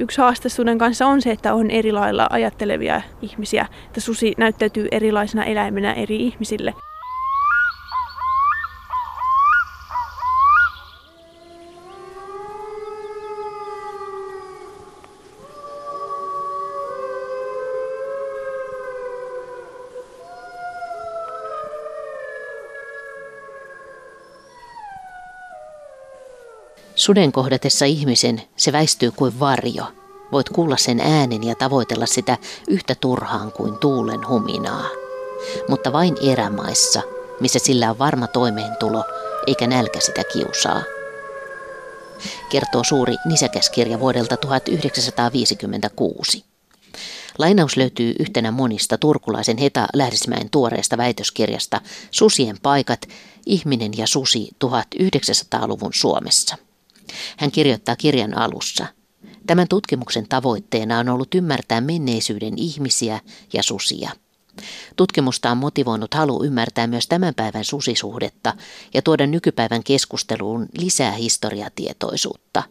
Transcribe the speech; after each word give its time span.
yksi 0.00 0.20
haaste 0.20 0.48
suden 0.48 0.78
kanssa 0.78 1.06
on 1.06 1.22
se, 1.22 1.30
että 1.30 1.54
on 1.54 1.70
eri 1.70 1.92
lailla 1.92 2.26
ajattelevia 2.30 3.02
ihmisiä, 3.22 3.66
että 3.86 4.00
susi 4.00 4.34
näyttäytyy 4.38 4.88
erilaisena 4.90 5.44
eläimenä 5.44 5.92
eri 5.92 6.16
ihmisille. 6.16 6.74
Suden 27.06 27.32
kohdatessa 27.32 27.84
ihmisen 27.84 28.42
se 28.56 28.72
väistyy 28.72 29.10
kuin 29.10 29.40
varjo. 29.40 29.84
Voit 30.32 30.48
kuulla 30.48 30.76
sen 30.76 31.00
äänen 31.00 31.44
ja 31.44 31.54
tavoitella 31.54 32.06
sitä 32.06 32.38
yhtä 32.68 32.94
turhaan 32.94 33.52
kuin 33.52 33.78
tuulen 33.78 34.28
huminaa. 34.28 34.88
Mutta 35.68 35.92
vain 35.92 36.16
erämaissa, 36.32 37.02
missä 37.40 37.58
sillä 37.58 37.90
on 37.90 37.98
varma 37.98 38.26
toimeentulo, 38.26 39.04
eikä 39.46 39.66
nälkä 39.66 40.00
sitä 40.00 40.22
kiusaa. 40.32 40.82
Kertoo 42.50 42.84
suuri 42.84 43.14
nisäkäskirja 43.24 44.00
vuodelta 44.00 44.36
1956. 44.36 46.44
Lainaus 47.38 47.76
löytyy 47.76 48.14
yhtenä 48.18 48.50
monista 48.50 48.98
turkulaisen 48.98 49.58
Heta 49.58 49.86
Lähdismäen 49.94 50.50
tuoreesta 50.50 50.96
väitöskirjasta 50.96 51.80
Susien 52.10 52.56
paikat, 52.62 53.00
ihminen 53.46 53.92
ja 53.96 54.06
susi 54.06 54.48
1900-luvun 54.64 55.94
Suomessa. 55.94 56.56
Hän 57.36 57.50
kirjoittaa 57.50 57.96
kirjan 57.96 58.38
alussa. 58.38 58.86
Tämän 59.46 59.68
tutkimuksen 59.68 60.28
tavoitteena 60.28 60.98
on 60.98 61.08
ollut 61.08 61.34
ymmärtää 61.34 61.80
menneisyyden 61.80 62.54
ihmisiä 62.56 63.20
ja 63.52 63.62
susia. 63.62 64.10
Tutkimusta 64.96 65.50
on 65.50 65.58
motivoinut 65.58 66.14
halu 66.14 66.44
ymmärtää 66.44 66.86
myös 66.86 67.06
tämän 67.06 67.34
päivän 67.34 67.64
susisuhdetta 67.64 68.54
ja 68.94 69.02
tuoda 69.02 69.26
nykypäivän 69.26 69.84
keskusteluun 69.84 70.66
lisää 70.78 71.12
historiatietoisuutta. 71.12 72.62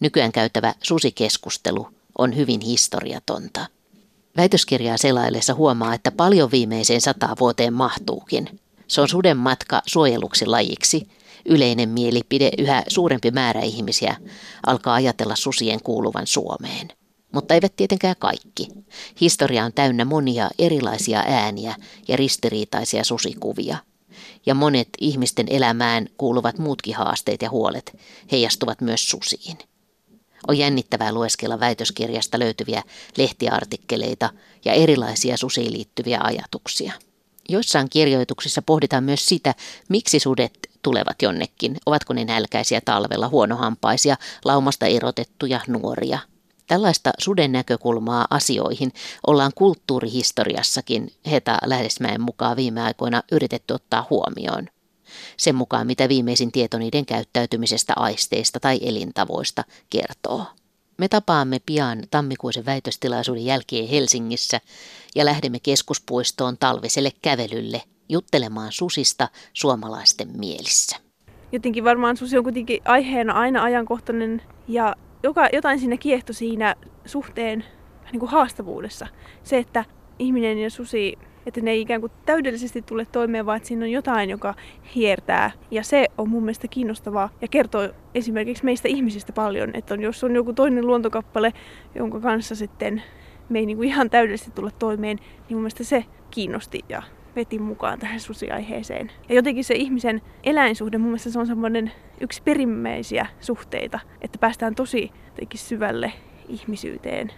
Nykyään 0.00 0.32
käytävä 0.32 0.74
susikeskustelu 0.82 1.88
on 2.18 2.36
hyvin 2.36 2.60
historiatonta. 2.60 3.66
Väitöskirjaa 4.36 4.96
selaillessa 4.96 5.54
huomaa, 5.54 5.94
että 5.94 6.10
paljon 6.10 6.50
viimeiseen 6.50 7.00
sataan 7.00 7.36
vuoteen 7.40 7.72
mahtuukin. 7.72 8.60
Se 8.88 9.00
on 9.00 9.08
suden 9.08 9.36
matka 9.36 9.82
suojeluksi 9.86 10.46
lajiksi, 10.46 11.08
yleinen 11.46 11.88
mielipide, 11.88 12.50
yhä 12.58 12.82
suurempi 12.88 13.30
määrä 13.30 13.60
ihmisiä 13.60 14.16
alkaa 14.66 14.94
ajatella 14.94 15.36
susien 15.36 15.82
kuuluvan 15.82 16.26
Suomeen. 16.26 16.88
Mutta 17.32 17.54
eivät 17.54 17.76
tietenkään 17.76 18.16
kaikki. 18.18 18.68
Historia 19.20 19.64
on 19.64 19.72
täynnä 19.72 20.04
monia 20.04 20.50
erilaisia 20.58 21.24
ääniä 21.26 21.74
ja 22.08 22.16
ristiriitaisia 22.16 23.04
susikuvia. 23.04 23.76
Ja 24.46 24.54
monet 24.54 24.88
ihmisten 25.00 25.46
elämään 25.50 26.08
kuuluvat 26.18 26.58
muutkin 26.58 26.94
haasteet 26.94 27.42
ja 27.42 27.50
huolet 27.50 27.98
heijastuvat 28.32 28.80
myös 28.80 29.10
susiin. 29.10 29.58
On 30.48 30.58
jännittävää 30.58 31.12
lueskella 31.12 31.60
väitöskirjasta 31.60 32.38
löytyviä 32.38 32.82
lehtiartikkeleita 33.16 34.30
ja 34.64 34.72
erilaisia 34.72 35.36
susiin 35.36 35.72
liittyviä 35.72 36.20
ajatuksia. 36.22 36.92
Joissain 37.48 37.90
kirjoituksissa 37.90 38.62
pohditaan 38.62 39.04
myös 39.04 39.28
sitä, 39.28 39.54
miksi 39.88 40.18
sudet 40.18 40.71
tulevat 40.82 41.22
jonnekin. 41.22 41.76
Ovatko 41.86 42.14
ne 42.14 42.24
nälkäisiä 42.24 42.80
talvella, 42.84 43.28
huonohampaisia, 43.28 44.16
laumasta 44.44 44.86
erotettuja 44.86 45.60
nuoria. 45.66 46.18
Tällaista 46.66 47.10
suden 47.18 47.52
näkökulmaa 47.52 48.26
asioihin 48.30 48.92
ollaan 49.26 49.52
kulttuurihistoriassakin 49.54 51.12
Heta 51.30 51.58
Lähdesmäen 51.64 52.20
mukaan 52.20 52.56
viime 52.56 52.82
aikoina 52.82 53.22
yritetty 53.32 53.74
ottaa 53.74 54.06
huomioon. 54.10 54.68
Sen 55.36 55.54
mukaan, 55.54 55.86
mitä 55.86 56.08
viimeisin 56.08 56.52
tieto 56.52 56.78
niiden 56.78 57.06
käyttäytymisestä, 57.06 57.92
aisteista 57.96 58.60
tai 58.60 58.80
elintavoista 58.82 59.64
kertoo. 59.90 60.46
Me 60.98 61.08
tapaamme 61.08 61.60
pian 61.66 62.02
tammikuisen 62.10 62.66
väitöstilaisuuden 62.66 63.44
jälkeen 63.44 63.88
Helsingissä 63.88 64.60
ja 65.14 65.24
lähdemme 65.24 65.60
keskuspuistoon 65.60 66.58
talviselle 66.58 67.12
kävelylle 67.22 67.82
juttelemaan 68.12 68.72
susista 68.72 69.28
suomalaisten 69.52 70.28
mielissä. 70.38 70.96
Jotenkin 71.52 71.84
varmaan 71.84 72.16
susi 72.16 72.38
on 72.38 72.44
kuitenkin 72.44 72.80
aiheena 72.84 73.32
aina 73.32 73.62
ajankohtainen 73.62 74.42
ja 74.68 74.96
joka, 75.22 75.48
jotain 75.52 75.78
siinä 75.78 75.96
kiehto 75.96 76.32
siinä 76.32 76.74
suhteen 77.04 77.64
niin 78.12 78.20
kuin 78.20 78.30
haastavuudessa. 78.30 79.06
Se, 79.42 79.58
että 79.58 79.84
ihminen 80.18 80.58
ja 80.58 80.70
susi, 80.70 81.18
että 81.46 81.60
ne 81.60 81.70
ei 81.70 81.80
ikään 81.80 82.00
kuin 82.00 82.12
täydellisesti 82.26 82.82
tule 82.82 83.04
toimeen, 83.04 83.46
vaan 83.46 83.56
että 83.56 83.68
siinä 83.68 83.84
on 83.84 83.90
jotain, 83.90 84.30
joka 84.30 84.54
hiertää. 84.94 85.50
Ja 85.70 85.82
se 85.82 86.06
on 86.18 86.28
mun 86.28 86.42
mielestä 86.42 86.68
kiinnostavaa 86.68 87.30
ja 87.40 87.48
kertoo 87.48 87.88
esimerkiksi 88.14 88.64
meistä 88.64 88.88
ihmisistä 88.88 89.32
paljon, 89.32 89.70
että 89.74 89.94
on, 89.94 90.02
jos 90.02 90.24
on 90.24 90.34
joku 90.34 90.52
toinen 90.52 90.86
luontokappale, 90.86 91.52
jonka 91.94 92.20
kanssa 92.20 92.54
sitten 92.54 93.02
me 93.48 93.58
ei 93.58 93.66
niin 93.66 93.76
kuin 93.76 93.88
ihan 93.88 94.10
täydellisesti 94.10 94.50
tulla 94.50 94.70
toimeen, 94.70 95.16
niin 95.16 95.56
mun 95.56 95.60
mielestä 95.60 95.84
se 95.84 96.04
kiinnosti 96.30 96.80
ja 96.88 97.02
veti 97.36 97.58
mukaan 97.58 97.98
tähän 97.98 98.20
susiaiheeseen. 98.20 99.10
Ja 99.28 99.34
jotenkin 99.34 99.64
se 99.64 99.74
ihmisen 99.74 100.22
eläinsuhde, 100.44 100.98
mun 100.98 101.08
mielestä 101.08 101.30
se 101.30 101.38
on 101.38 101.46
semmoinen 101.46 101.92
yksi 102.20 102.42
perimmäisiä 102.42 103.26
suhteita, 103.40 104.00
että 104.20 104.38
päästään 104.38 104.74
tosi 104.74 105.10
syvälle 105.54 106.12
ihmisyyteen. 106.48 107.32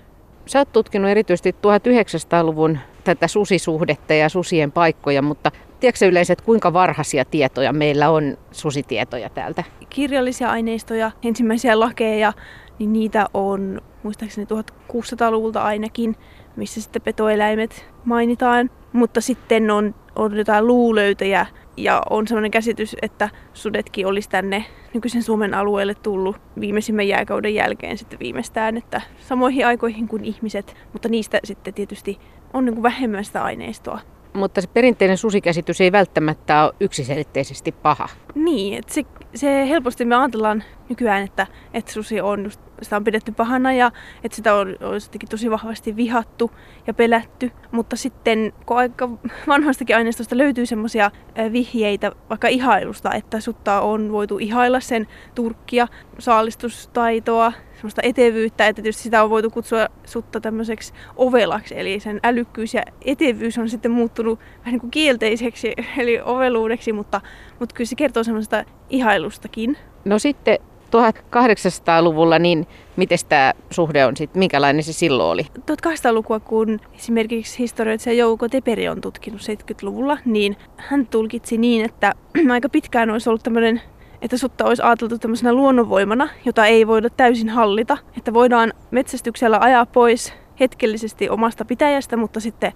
Sä 0.47 0.59
oot 0.59 0.73
tutkinut 0.73 1.11
erityisesti 1.11 1.51
1900-luvun 1.51 2.79
tätä 3.05 3.29
susisuhdetta 3.29 4.15
ja 4.15 4.29
susien 4.29 4.73
paikkoja, 4.73 5.23
mutta 5.23 5.51
tiedätkö 5.81 6.07
yleensä, 6.07 6.33
että 6.33 6.45
kuinka 6.45 6.73
varhaisia 6.73 7.25
tietoja 7.25 7.73
meillä 7.73 8.11
on 8.11 8.37
susitietoja 8.51 9.31
täältä? 9.31 9.65
Kirjallisia 9.91 10.51
aineistoja, 10.51 11.11
ensimmäisiä 11.23 11.81
lakeja, 11.81 12.33
niin 12.79 12.93
niitä 12.93 13.27
on 13.35 13.81
muistaakseni 14.03 14.47
1600-luvulta 14.47 15.63
ainakin, 15.63 16.17
missä 16.57 16.81
sitten 16.81 17.03
petoeläimet 17.03 17.87
mainitaan. 18.05 18.71
Mutta 18.93 19.21
sitten 19.21 19.71
on, 19.71 19.95
on 20.17 20.37
jotain 20.37 20.67
luulöytöjä 20.67 21.47
ja 21.77 22.03
on 22.11 22.29
sellainen 22.29 22.51
käsitys, 22.51 22.97
että 23.03 23.29
sudetkin 23.53 24.07
olisi 24.07 24.29
tänne 24.29 24.65
nykyisen 24.95 25.23
Suomen 25.23 25.55
alueelle 25.55 25.95
tullut 25.95 26.37
viimeisimmän 26.61 27.09
jääkauden 27.09 27.55
jälkeen 27.55 27.99
sitten 27.99 28.19
viimeistään, 28.19 28.77
että 28.77 29.01
samoihin 29.21 29.67
aikoihin 29.67 30.09
kuin 30.09 30.25
ihmiset, 30.25 30.77
mutta 30.93 31.09
niistä 31.09 31.41
sitten 31.45 31.75
tietysti 31.75 32.19
on 32.53 32.65
niin 32.65 32.75
kuin 32.75 32.83
vähemmän 32.83 33.25
sitä 33.25 33.45
aineistoa. 33.45 33.99
Mutta 34.33 34.61
se 34.61 34.67
perinteinen 34.67 35.17
susikäsitys 35.17 35.81
ei 35.81 35.93
välttämättä 35.93 36.65
ole 36.65 36.75
yksiselitteisesti 36.81 37.73
paha. 37.73 38.09
Niin, 38.35 38.79
että 38.79 38.95
se, 38.95 39.05
se 39.35 39.69
helposti 39.69 40.05
me 40.05 40.17
ajatellaan 40.17 40.65
nykyään, 40.89 41.23
että, 41.23 41.47
että 41.75 41.93
susi 41.93 42.21
on 42.21 42.51
sitä 42.83 42.97
on 42.97 43.05
pidetty 43.05 43.33
pahana 43.33 43.73
ja 43.73 43.93
että 44.25 44.37
sitä 44.37 44.55
on, 44.55 44.69
on 44.69 45.01
tosi 45.31 45.51
vahvasti 45.51 45.97
vihattu 45.97 46.51
ja 46.87 46.95
pelätty. 46.95 47.51
Mutta 47.71 47.97
sitten 47.97 48.53
kun 48.67 48.77
aika 48.77 49.09
vanhastakin 49.47 49.97
aineistosta 49.97 50.39
löytyy 50.39 50.67
semmoisia 50.67 51.11
vihjeitä 51.53 52.13
vaikka 52.31 52.49
ihailusta, 52.49 53.13
että 53.13 53.41
sutta 53.41 53.81
on 53.81 54.13
voitu 54.13 54.39
ihailla 54.39 54.81
sen 54.81 55.07
turkkia, 55.35 55.89
saalistustaitoa, 56.19 57.53
semmoista 57.75 58.03
etevyyttä, 58.05 58.67
että 58.67 58.83
tietysti 58.83 59.03
sitä 59.03 59.23
on 59.23 59.31
voitu 59.31 59.51
kutsua 59.51 59.87
sutta 60.05 60.41
tämmöiseksi 60.41 60.93
ovelaksi, 61.17 61.79
eli 61.79 62.01
sen 62.01 62.21
älykkyys 62.23 62.75
ja 62.75 62.83
etevyys 63.05 63.59
on 63.59 63.69
sitten 63.69 63.91
muuttunut 63.91 64.39
vähän 64.59 64.73
niin 64.73 64.81
kuin 64.81 64.91
kielteiseksi, 64.91 65.73
eli 65.99 66.21
oveluudeksi, 66.25 66.93
mutta, 66.93 67.21
mutta 67.61 67.75
kyllä 67.75 67.89
se 67.89 67.95
kertoo 67.95 68.25
semmoista 68.25 68.65
ihailustakin. 68.91 69.77
No 70.05 70.19
sitten 70.19 70.59
1800-luvulla, 70.95 72.39
niin 72.39 72.67
miten 72.97 73.19
tämä 73.29 73.53
suhde 73.71 74.07
on 74.07 74.17
sitten, 74.17 74.39
minkälainen 74.39 74.83
se 74.83 74.93
silloin 74.93 75.31
oli? 75.31 75.47
1800-lukua, 75.59 76.41
kun 76.41 76.81
esimerkiksi 76.95 77.59
historioitsija 77.59 78.15
Jouko 78.15 78.49
Teperi 78.49 78.89
on 78.89 79.01
tutkinut 79.01 79.41
70-luvulla, 79.41 80.19
niin 80.25 80.57
hän 80.77 81.07
tulkitsi 81.07 81.59
niin, 81.59 81.85
että 81.85 82.13
aika 82.53 82.69
pitkään 82.69 83.11
olisi 83.11 83.29
ollut 83.29 83.43
tämmöinen 83.43 83.81
että 84.23 84.37
sutta 84.37 84.65
olisi 84.65 84.83
ajateltu 84.83 85.19
tämmöisenä 85.19 85.53
luonnonvoimana, 85.53 86.29
jota 86.45 86.67
ei 86.67 86.87
voida 86.87 87.11
täysin 87.11 87.49
hallita. 87.49 87.99
Että 88.19 88.35
voidaan 88.35 88.73
metsästyksellä 88.91 89.59
ajaa 89.61 89.87
pois 89.87 90.33
hetkellisesti 90.61 91.29
omasta 91.29 91.65
pitäjästä, 91.65 92.17
mutta 92.17 92.41
sitten 92.41 92.73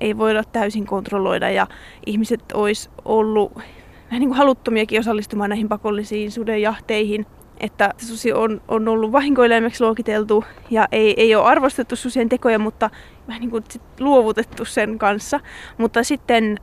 ei 0.00 0.18
voida 0.18 0.44
täysin 0.44 0.86
kontrolloida 0.86 1.50
ja 1.50 1.66
ihmiset 2.06 2.52
olisi 2.54 2.90
ollut 3.04 3.52
vähän 3.56 4.20
niin 4.20 4.28
kuin 4.28 4.38
haluttomiakin 4.38 5.00
osallistumaan 5.00 5.50
näihin 5.50 5.68
pakollisiin 5.68 6.32
sudenjahteihin 6.32 7.26
että 7.60 7.94
susi 7.96 8.32
on, 8.32 8.60
on 8.68 8.88
ollut 8.88 9.12
vahinkoeläimeksi 9.12 9.84
luokiteltu 9.84 10.44
ja 10.70 10.88
ei, 10.92 11.14
ei 11.16 11.34
ole 11.34 11.44
arvostettu 11.44 11.96
susien 11.96 12.28
tekoja, 12.28 12.58
mutta 12.58 12.90
vähän 13.28 13.40
niin 13.40 13.50
kuin 13.50 13.64
sit 13.68 13.82
luovutettu 14.00 14.64
sen 14.64 14.98
kanssa. 14.98 15.40
Mutta 15.78 16.04
sitten 16.04 16.58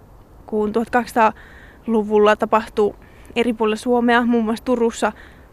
kun 0.46 0.74
1200-luvulla 0.76 2.36
tapahtui 2.36 2.96
eri 3.36 3.54
puolilla 3.54 3.76
Suomea, 3.76 4.26
muun 4.26 4.46
muassa 4.46 4.66
Turussa, 4.66 5.12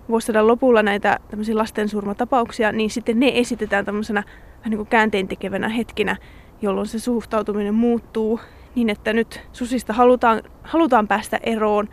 vuosisadan 0.08 0.46
lopulla 0.46 0.82
näitä 0.82 1.18
tämmöisiä 1.30 1.56
lastensurmatapauksia, 1.56 2.72
niin 2.72 2.90
sitten 2.90 3.20
ne 3.20 3.32
esitetään 3.34 3.84
tämmöisenä 3.84 4.22
vähän 4.58 4.70
niin 4.70 4.76
kuin 4.76 4.88
käänteen 4.88 5.28
tekevänä 5.28 5.68
hetkinä, 5.68 6.16
jolloin 6.62 6.86
se 6.86 6.98
suhtautuminen 6.98 7.74
muuttuu 7.74 8.40
niin, 8.74 8.90
että 8.90 9.12
nyt 9.12 9.40
susista 9.52 9.92
halutaan, 9.92 10.42
halutaan 10.62 11.08
päästä 11.08 11.40
eroon 11.42 11.88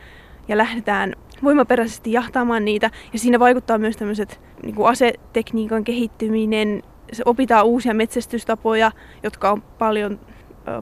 ja 0.48 0.58
lähdetään 0.58 1.14
voimaperäisesti 1.44 2.12
jahtaamaan 2.12 2.66
niitä. 2.66 2.90
Ja 3.14 3.20
siinä 3.20 3.40
vaikuttaa 3.40 3.78
myös 3.78 3.98
tämmöiset 3.98 4.42
niin 4.64 4.76
kuin 4.76 4.88
asetekniikan 4.88 5.84
kehittyminen, 5.84 6.84
se 7.14 7.24
opitaan 7.26 7.66
uusia 7.66 7.94
metsästystapoja, 7.94 8.92
jotka 9.24 9.52
on 9.52 9.62
paljon 9.62 10.20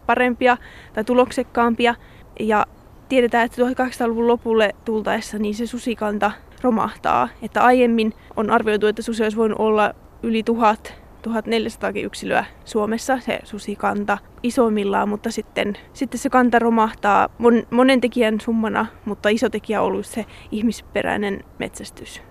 parempia 0.06 0.58
tai 0.94 1.04
tuloksekkaampia. 1.04 1.96
Ja 2.40 2.66
tiedetään, 3.10 3.46
että 3.46 3.62
1800-luvun 3.62 4.28
lopulle 4.28 4.76
tultaessa 4.86 5.40
niin 5.40 5.56
se 5.56 5.68
susikanta 5.68 6.32
romahtaa. 6.62 7.30
Että 7.42 7.64
aiemmin 7.64 8.14
on 8.36 8.50
arvioitu, 8.50 8.88
että 8.88 9.02
susi 9.02 9.24
olisi 9.24 9.38
voinut 9.38 9.60
olla 9.60 9.94
yli 10.24 10.44
tuhat 10.44 10.94
1400 11.22 11.92
yksilöä 11.96 12.46
Suomessa, 12.66 13.20
se 13.20 13.40
susikanta 13.44 14.18
isoimmillaan, 14.44 15.10
mutta 15.10 15.32
sitten, 15.32 15.78
sitten 15.94 16.20
se 16.20 16.30
kanta 16.30 16.60
romahtaa 16.60 17.30
mon, 17.38 17.64
monen 17.72 18.02
tekijän 18.02 18.42
summana, 18.42 18.86
mutta 19.06 19.30
iso 19.30 19.50
tekijä 19.50 19.82
on 19.82 19.88
ollut 19.88 20.06
se 20.06 20.26
ihmisperäinen 20.52 21.44
metsästys. 21.60 22.22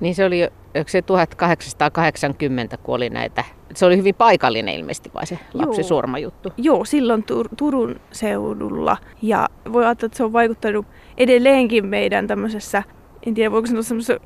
Niin 0.00 0.14
se 0.14 0.24
oli 0.24 0.48
se 0.86 1.02
1880, 1.02 2.76
kun 2.76 2.94
oli 2.94 3.10
näitä, 3.10 3.44
se 3.74 3.86
oli 3.86 3.96
hyvin 3.96 4.14
paikallinen 4.14 4.74
ilmeisesti 4.74 5.10
vai 5.14 5.26
se 5.26 5.38
lapsisurmajuttu? 5.54 6.52
Joo, 6.56 6.84
silloin 6.84 7.24
Tur- 7.24 7.54
Turun 7.56 8.00
seudulla 8.12 8.96
ja 9.22 9.48
voi 9.72 9.84
ajatella, 9.84 10.06
että 10.06 10.16
se 10.16 10.24
on 10.24 10.32
vaikuttanut 10.32 10.86
edelleenkin 11.16 11.86
meidän 11.86 12.26
tämmöisessä, 12.26 12.82
en 13.26 13.34
tiedä 13.34 13.50
voiko 13.50 13.66
sanoa 13.66 13.82
semmoisessa 13.82 14.20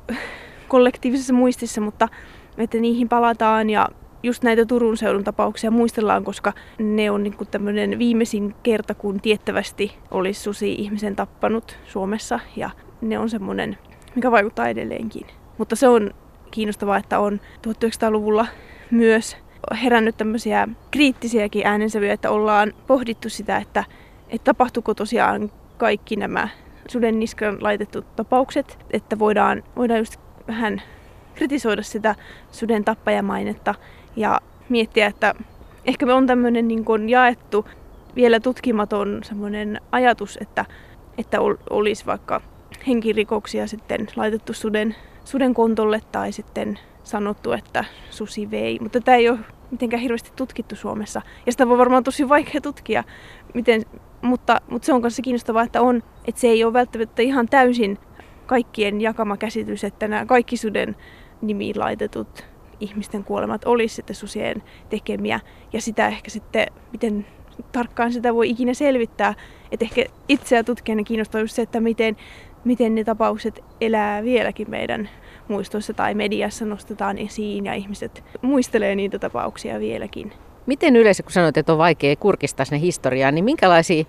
kollektiivisessa 0.67 1.33
muistissa, 1.33 1.81
mutta 1.81 2.07
että 2.57 2.77
niihin 2.77 3.09
palataan 3.09 3.69
ja 3.69 3.89
just 4.23 4.43
näitä 4.43 4.65
Turun 4.65 4.97
seudun 4.97 5.23
tapauksia 5.23 5.71
muistellaan, 5.71 6.23
koska 6.23 6.53
ne 6.79 7.11
on 7.11 7.23
niin 7.23 7.35
tämmöinen 7.51 7.99
viimeisin 7.99 8.55
kerta, 8.63 8.93
kun 8.93 9.21
tiettävästi 9.21 9.97
olisi 10.11 10.41
susi 10.41 10.73
ihmisen 10.73 11.15
tappanut 11.15 11.77
Suomessa 11.87 12.39
ja 12.55 12.69
ne 13.01 13.19
on 13.19 13.29
semmoinen, 13.29 13.77
mikä 14.15 14.31
vaikuttaa 14.31 14.67
edelleenkin. 14.67 15.27
Mutta 15.57 15.75
se 15.75 15.87
on 15.87 16.11
kiinnostavaa, 16.51 16.97
että 16.97 17.19
on 17.19 17.39
1900-luvulla 17.67 18.47
myös 18.91 19.37
herännyt 19.83 20.17
tämmöisiä 20.17 20.67
kriittisiäkin 20.91 21.67
äänensävyjä, 21.67 22.13
että 22.13 22.31
ollaan 22.31 22.73
pohdittu 22.87 23.29
sitä, 23.29 23.57
että, 23.57 23.83
että 24.29 24.45
tapahtuuko 24.45 24.93
tosiaan 24.93 25.51
kaikki 25.77 26.15
nämä 26.15 26.47
suden 26.87 27.19
niskan 27.19 27.57
laitettu 27.61 28.01
tapaukset, 28.01 28.77
että 28.91 29.19
voidaan, 29.19 29.63
voidaan 29.75 29.99
just 29.99 30.17
vähän 30.47 30.81
kritisoida 31.35 31.83
sitä 31.83 32.15
suden 32.51 32.83
tappajamainetta 32.85 33.75
ja 34.15 34.41
miettiä, 34.69 35.07
että 35.07 35.33
ehkä 35.85 36.05
me 36.05 36.13
on 36.13 36.27
tämmöinen 36.27 36.67
niin 36.67 36.85
kuin 36.85 37.09
jaettu, 37.09 37.65
vielä 38.15 38.39
tutkimaton 38.39 39.19
semmoinen 39.23 39.81
ajatus, 39.91 40.37
että, 40.41 40.65
että 41.17 41.37
olisi 41.69 42.05
vaikka 42.05 42.41
henkirikoksia 42.87 43.67
sitten 43.67 44.07
laitettu 44.15 44.53
suden, 44.53 44.95
suden 45.25 45.53
kontolle 45.53 46.01
tai 46.11 46.31
sitten 46.31 46.79
sanottu, 47.03 47.51
että 47.51 47.85
susi 48.09 48.51
vei. 48.51 48.79
Mutta 48.81 49.01
tämä 49.01 49.17
ei 49.17 49.29
ole 49.29 49.39
mitenkään 49.71 50.01
hirveästi 50.01 50.31
tutkittu 50.35 50.75
Suomessa. 50.75 51.21
Ja 51.45 51.51
sitä 51.51 51.67
voi 51.67 51.77
varmaan 51.77 52.03
tosi 52.03 52.29
vaikea 52.29 52.61
tutkia, 52.61 53.03
miten, 53.53 53.81
mutta, 54.21 54.61
mutta 54.69 54.85
se 54.85 54.93
on 54.93 55.01
myös 55.01 55.21
kiinnostavaa, 55.23 55.63
että, 55.63 55.81
on, 55.81 56.03
että 56.25 56.41
se 56.41 56.47
ei 56.47 56.63
ole 56.63 56.73
välttämättä 56.73 57.21
ihan 57.21 57.47
täysin 57.47 57.97
kaikkien 58.45 59.01
jakama 59.01 59.37
käsitys, 59.37 59.83
että 59.83 60.07
nämä 60.07 60.25
kaikki 60.25 60.57
suden 60.57 60.95
nimiin 61.41 61.79
laitetut 61.79 62.50
ihmisten 62.81 63.23
kuolemat 63.23 63.65
olisi 63.65 63.95
sitten 63.95 64.15
susien 64.15 64.63
tekemiä. 64.89 65.39
Ja 65.73 65.81
sitä 65.81 66.07
ehkä 66.07 66.29
sitten, 66.29 66.67
miten 66.91 67.25
tarkkaan 67.71 68.13
sitä 68.13 68.33
voi 68.33 68.49
ikinä 68.49 68.73
selvittää. 68.73 69.33
Että 69.71 69.85
ehkä 69.85 70.05
itseä 70.29 70.63
tutkijana 70.63 71.03
kiinnostaa 71.03 71.41
just 71.41 71.55
se, 71.55 71.61
että 71.61 71.79
miten, 71.79 72.17
miten 72.63 72.95
ne 72.95 73.03
tapaukset 73.03 73.63
elää 73.81 74.23
vieläkin 74.23 74.69
meidän 74.69 75.09
muistoissa 75.47 75.93
tai 75.93 76.13
mediassa 76.13 76.65
nostetaan 76.65 77.17
esiin 77.17 77.65
ja 77.65 77.73
ihmiset 77.73 78.23
muistelee 78.41 78.95
niitä 78.95 79.19
tapauksia 79.19 79.79
vieläkin. 79.79 80.33
Miten 80.65 80.95
yleensä, 80.95 81.23
kun 81.23 81.31
sanoit, 81.31 81.57
että 81.57 81.71
on 81.71 81.77
vaikea 81.77 82.15
kurkistaa 82.15 82.65
sinne 82.65 82.79
historiaa, 82.79 83.31
niin 83.31 83.45
minkälaisia 83.45 84.03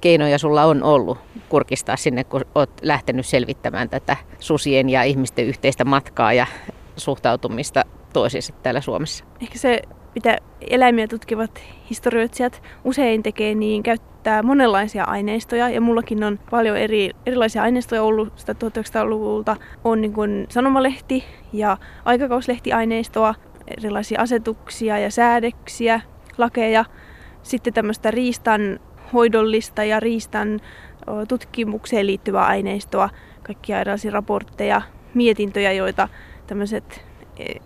keinoja 0.00 0.38
sulla 0.38 0.64
on 0.64 0.82
ollut 0.82 1.18
kurkistaa 1.48 1.96
sinne, 1.96 2.24
kun 2.24 2.44
olet 2.54 2.70
lähtenyt 2.82 3.26
selvittämään 3.26 3.88
tätä 3.88 4.16
susien 4.38 4.88
ja 4.88 5.02
ihmisten 5.02 5.46
yhteistä 5.46 5.84
matkaa 5.84 6.32
ja 6.32 6.46
suhtautumista 6.96 7.84
toisiinsa 8.20 8.52
täällä 8.62 8.80
Suomessa? 8.80 9.24
Ehkä 9.42 9.58
se, 9.58 9.82
mitä 10.14 10.38
eläimiä 10.70 11.08
tutkivat 11.08 11.62
historioitsijat 11.90 12.62
usein 12.84 13.22
tekee, 13.22 13.54
niin 13.54 13.82
käyttää 13.82 14.42
monenlaisia 14.42 15.04
aineistoja. 15.04 15.68
Ja 15.68 15.80
mullakin 15.80 16.24
on 16.24 16.38
paljon 16.50 16.76
eri, 16.76 17.10
erilaisia 17.26 17.62
aineistoja 17.62 18.02
ollut 18.02 18.32
sitä 18.36 18.52
1900-luvulta. 18.52 19.56
On 19.84 20.00
niin 20.00 20.12
kuin 20.12 20.46
sanomalehti 20.48 21.24
ja 21.52 21.78
aikakauslehtiaineistoa, 22.04 23.34
erilaisia 23.78 24.20
asetuksia 24.20 24.98
ja 24.98 25.10
säädöksiä, 25.10 26.00
lakeja. 26.38 26.84
Sitten 27.42 27.72
tämmöistä 27.72 28.10
riistan 28.10 28.80
hoidollista 29.12 29.84
ja 29.84 30.00
riistan 30.00 30.60
tutkimukseen 31.28 32.06
liittyvää 32.06 32.46
aineistoa, 32.46 33.10
kaikkia 33.42 33.80
erilaisia 33.80 34.10
raportteja, 34.10 34.82
mietintöjä, 35.14 35.72
joita 35.72 36.08
tämmöiset 36.46 37.05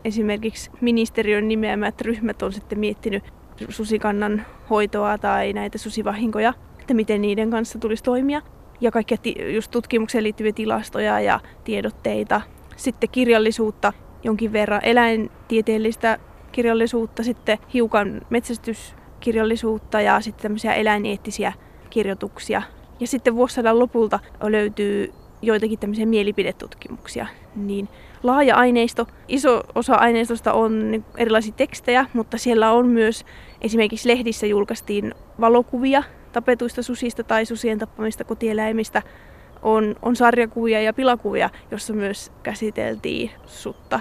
esimerkiksi 0.04 0.70
ministeriön 0.80 1.48
nimeämät 1.48 2.00
ryhmät 2.00 2.42
on 2.42 2.52
sitten 2.52 2.78
miettinyt 2.78 3.24
susikannan 3.68 4.46
hoitoa 4.70 5.18
tai 5.18 5.52
näitä 5.52 5.78
susivahinkoja, 5.78 6.54
että 6.80 6.94
miten 6.94 7.22
niiden 7.22 7.50
kanssa 7.50 7.78
tulisi 7.78 8.02
toimia. 8.02 8.42
Ja 8.80 8.90
kaikkia 8.90 9.18
just 9.54 9.70
tutkimukseen 9.70 10.24
liittyviä 10.24 10.52
tilastoja 10.52 11.20
ja 11.20 11.40
tiedotteita. 11.64 12.40
Sitten 12.76 13.10
kirjallisuutta 13.10 13.92
jonkin 14.22 14.52
verran, 14.52 14.84
eläintieteellistä 14.84 16.18
kirjallisuutta, 16.52 17.22
sitten 17.22 17.58
hiukan 17.74 18.20
metsästyskirjallisuutta 18.30 20.00
ja 20.00 20.20
sitten 20.20 20.42
tämmöisiä 20.42 20.74
eläineettisiä 20.74 21.52
kirjoituksia. 21.90 22.62
Ja 23.00 23.06
sitten 23.06 23.34
vuosisadan 23.34 23.78
lopulta 23.78 24.20
löytyy 24.42 25.12
joitakin 25.42 25.78
tämmöisiä 25.78 26.06
mielipidetutkimuksia. 26.06 27.26
Niin 27.56 27.88
laaja 28.22 28.56
aineisto. 28.56 29.06
Iso 29.28 29.62
osa 29.74 29.94
aineistosta 29.94 30.52
on 30.52 31.04
erilaisia 31.16 31.52
tekstejä, 31.56 32.06
mutta 32.12 32.38
siellä 32.38 32.72
on 32.72 32.86
myös 32.86 33.24
esimerkiksi 33.60 34.08
lehdissä 34.08 34.46
julkaistiin 34.46 35.14
valokuvia 35.40 36.02
tapetuista 36.32 36.82
susista 36.82 37.24
tai 37.24 37.44
susien 37.46 37.78
tappamista 37.78 38.24
kotieläimistä. 38.24 39.02
On, 39.62 39.96
on 40.02 40.16
sarjakuvia 40.16 40.80
ja 40.82 40.92
pilakuvia, 40.92 41.50
jossa 41.70 41.92
myös 41.92 42.32
käsiteltiin 42.42 43.30
sutta. 43.46 44.00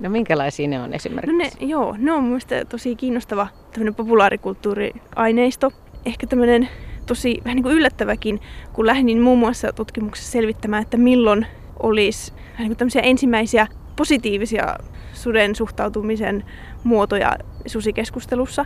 No 0.00 0.10
minkälaisia 0.10 0.68
ne 0.68 0.80
on 0.80 0.94
esimerkiksi? 0.94 1.32
No 1.32 1.38
ne, 1.38 1.50
joo, 1.60 1.94
ne 1.98 2.12
on 2.12 2.24
mielestäni 2.24 2.64
tosi 2.64 2.96
kiinnostava 2.96 3.48
tämmöinen 3.72 3.94
populaarikulttuuriaineisto. 3.94 5.72
Ehkä 6.06 6.26
tämmöinen 6.26 6.68
tosi 7.06 7.40
vähän 7.44 7.56
niin 7.56 7.62
kuin 7.62 7.74
yllättäväkin, 7.74 8.40
kun 8.72 8.86
lähdin 8.86 9.20
muun 9.20 9.38
muassa 9.38 9.72
tutkimuksessa 9.72 10.32
selvittämään, 10.32 10.82
että 10.82 10.96
milloin 10.96 11.46
olisi 11.82 12.32
niin 12.58 12.76
tämmöisiä 12.76 13.02
ensimmäisiä 13.02 13.66
positiivisia 13.96 14.76
suden 15.12 15.54
suhtautumisen 15.54 16.44
muotoja 16.84 17.36
susikeskustelussa, 17.66 18.64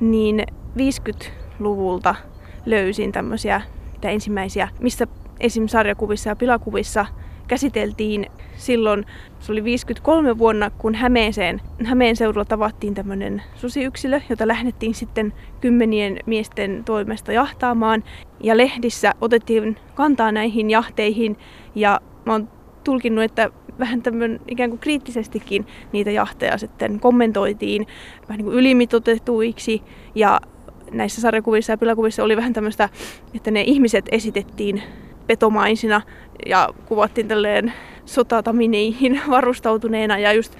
niin 0.00 0.42
50-luvulta 0.78 2.14
löysin 2.66 3.12
tämmöisiä 3.12 3.60
ensimmäisiä, 4.02 4.68
missä 4.80 5.06
esim. 5.40 5.68
sarjakuvissa 5.68 6.30
ja 6.30 6.36
pilakuvissa 6.36 7.06
käsiteltiin 7.50 8.26
silloin, 8.56 9.06
se 9.40 9.52
oli 9.52 9.64
53 9.64 10.38
vuonna, 10.38 10.70
kun 10.70 10.94
Hämeeseen, 10.94 11.60
Hämeen 11.84 12.16
seudulla 12.16 12.44
tavattiin 12.44 12.94
tämmöinen 12.94 13.42
susiyksilö, 13.54 14.20
jota 14.28 14.48
lähdettiin 14.48 14.94
sitten 14.94 15.32
kymmenien 15.60 16.18
miesten 16.26 16.82
toimesta 16.84 17.32
jahtaamaan. 17.32 18.04
Ja 18.40 18.56
lehdissä 18.56 19.12
otettiin 19.20 19.76
kantaa 19.94 20.32
näihin 20.32 20.70
jahteihin 20.70 21.36
ja 21.74 22.00
mä 22.26 22.32
oon 22.32 22.48
tulkinnut, 22.84 23.24
että 23.24 23.50
vähän 23.78 24.02
tämmöinen 24.02 24.40
ikään 24.48 24.70
kuin 24.70 24.80
kriittisestikin 24.80 25.66
niitä 25.92 26.10
jahteja 26.10 26.58
sitten 26.58 27.00
kommentoitiin 27.00 27.86
vähän 28.28 28.38
niin 28.38 28.44
kuin 28.44 28.56
ylimitotetuiksi 28.56 29.82
ja 30.14 30.40
näissä 30.92 31.20
sarjakuvissa 31.20 31.72
ja 31.72 31.78
pilakuvissa 31.78 32.24
oli 32.24 32.36
vähän 32.36 32.52
tämmöistä, 32.52 32.88
että 33.34 33.50
ne 33.50 33.62
ihmiset 33.62 34.04
esitettiin 34.12 34.82
petomaisina 35.30 36.02
ja 36.46 36.68
kuvattiin 36.86 37.28
tälleen 37.28 37.72
sotatamiineihin 38.04 39.20
varustautuneena 39.30 40.18
ja 40.18 40.32
just 40.32 40.56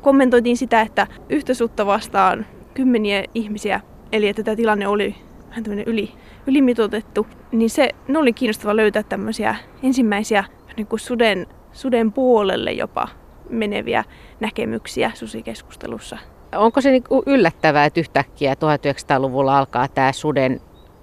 kommentoitiin 0.00 0.56
sitä, 0.56 0.80
että 0.80 1.06
yhtä 1.28 1.54
sutta 1.54 1.86
vastaan 1.86 2.46
kymmeniä 2.74 3.24
ihmisiä, 3.34 3.80
eli 4.12 4.28
että 4.28 4.42
tämä 4.42 4.56
tilanne 4.56 4.88
oli 4.88 5.14
vähän 5.48 5.64
tämmöinen 5.64 5.84
yli, 5.88 6.12
ylimitotettu, 6.46 7.26
niin 7.52 7.70
se, 7.70 7.90
ne 8.08 8.18
oli 8.18 8.32
kiinnostava 8.32 8.76
löytää 8.76 9.02
tämmöisiä 9.02 9.56
ensimmäisiä 9.82 10.44
niin 10.76 10.86
kuin 10.86 11.00
suden 11.00 11.46
suden 11.72 12.12
puolelle 12.12 12.72
jopa 12.72 13.08
meneviä 13.50 14.04
näkemyksiä 14.40 15.10
susikeskustelussa. 15.14 16.18
Onko 16.56 16.80
se 16.80 16.90
niin 16.90 17.04
yllättävää, 17.26 17.84
että 17.84 18.00
yhtäkkiä 18.00 18.54
1900-luvulla 18.54 19.58
alkaa 19.58 19.88
tämä 19.88 20.12
suden 20.12 20.60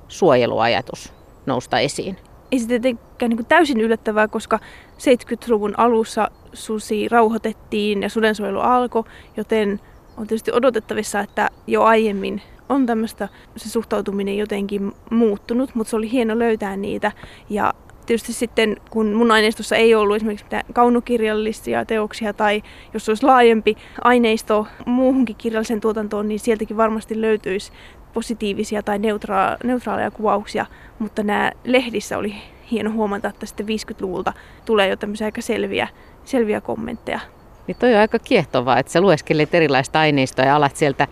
suojeluajatus 0.08 1.14
nousta 1.46 1.80
esiin? 1.80 2.18
Ei 2.52 2.60
se 2.60 2.68
tietenkään 2.68 3.30
niin 3.30 3.46
täysin 3.46 3.82
yllättävää, 3.82 4.28
koska 4.28 4.60
70-luvun 4.98 5.74
alussa 5.78 6.32
susi 6.54 7.08
rauhoitettiin 7.10 8.02
ja 8.02 8.10
sudensuojelu 8.10 8.60
alkoi, 8.60 9.04
joten 9.38 9.80
on 10.18 10.28
tietysti 10.28 10.52
odotettavissa, 10.54 11.20
että 11.20 11.50
jo 11.68 11.84
aiemmin 11.84 12.42
on 12.70 12.86
tämmöistä 12.86 13.30
se 13.58 13.70
suhtautuminen 13.70 14.38
jotenkin 14.38 14.92
muuttunut, 15.12 15.76
mutta 15.76 15.90
se 15.90 15.96
oli 15.96 16.12
hieno 16.12 16.40
löytää 16.40 16.78
niitä. 16.78 17.12
Ja 17.50 17.74
tietysti 18.06 18.34
sitten, 18.34 18.78
kun 18.90 19.14
mun 19.14 19.32
aineistossa 19.32 19.76
ei 19.76 19.96
ollut 19.96 20.16
esimerkiksi 20.16 20.46
mitään 20.46 20.64
kaunokirjallisia 20.74 21.86
teoksia 21.86 22.34
tai 22.34 22.64
jos 22.94 23.10
olisi 23.10 23.26
laajempi 23.26 23.78
aineisto 24.02 24.68
muuhunkin 24.86 25.36
kirjalliseen 25.36 25.82
tuotantoon, 25.82 26.28
niin 26.28 26.40
sieltäkin 26.40 26.78
varmasti 26.78 27.22
löytyisi 27.22 27.72
positiivisia 28.14 28.84
tai 28.84 28.98
neutra- 28.98 29.58
neutraaleja 29.64 30.12
kuvauksia, 30.12 30.66
mutta 31.00 31.24
nämä 31.24 31.52
lehdissä 31.64 32.18
oli 32.18 32.36
hieno 32.72 32.92
huomata, 32.92 33.28
että 33.28 33.46
sitten 33.46 33.66
50-luvulta 33.66 34.34
tulee 34.66 34.90
jo 34.90 34.96
tämmöisiä 34.96 35.26
aika 35.26 35.42
selviä, 35.42 35.88
selviä 36.26 36.62
kommentteja. 36.62 37.20
Niin 37.68 37.78
toi 37.80 37.94
on 37.94 38.00
aika 38.00 38.20
kiehtovaa, 38.20 38.80
että 38.80 38.92
sä 38.92 39.02
lueskelet 39.02 39.56
erilaista 39.56 40.00
aineistoa 40.00 40.46
ja 40.46 40.56
alat 40.56 40.76
sieltä 40.76 41.08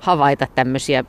havaita 0.00 0.46
tämmöisiä 0.54 1.04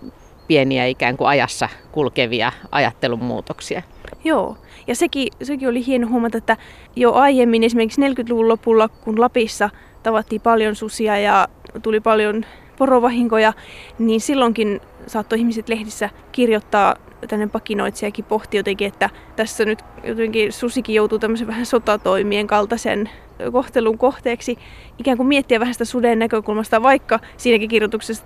pieniä 0.47 0.85
ikään 0.85 1.17
kuin 1.17 1.27
ajassa 1.27 1.69
kulkevia 1.91 2.51
ajattelun 2.71 3.23
muutoksia. 3.23 3.81
Joo, 4.23 4.57
ja 4.87 4.95
sekin, 4.95 5.27
sekin 5.43 5.69
oli 5.69 5.85
hieno 5.85 6.07
huomata, 6.07 6.37
että 6.37 6.57
jo 6.95 7.13
aiemmin 7.13 7.63
esimerkiksi 7.63 8.01
40-luvun 8.01 8.47
lopulla, 8.47 8.87
kun 8.87 9.21
Lapissa 9.21 9.69
tavattiin 10.03 10.41
paljon 10.41 10.75
susia 10.75 11.19
ja 11.19 11.47
tuli 11.81 11.99
paljon 11.99 12.45
porovahinkoja, 12.79 13.53
niin 13.99 14.21
silloinkin 14.21 14.81
saattoi 15.07 15.39
ihmiset 15.39 15.69
lehdissä 15.69 16.09
kirjoittaa 16.31 16.95
tänne 17.27 17.47
pakinoitsijakin 17.47 18.25
pohti 18.25 18.57
jotenkin, 18.57 18.87
että 18.87 19.09
tässä 19.35 19.65
nyt 19.65 19.79
jotenkin 20.03 20.53
susikin 20.53 20.95
joutuu 20.95 21.19
tämmöisen 21.19 21.47
vähän 21.47 21.65
sotatoimien 21.65 22.47
kaltaisen 22.47 23.09
kohtelun 23.51 23.97
kohteeksi, 23.97 24.57
ikään 24.97 25.17
kuin 25.17 25.27
miettiä 25.27 25.59
vähän 25.59 25.73
sitä 25.73 25.85
suden 25.85 26.19
näkökulmasta, 26.19 26.83
vaikka 26.83 27.19
siinäkin 27.37 27.69
kirjoituksessa 27.69 28.23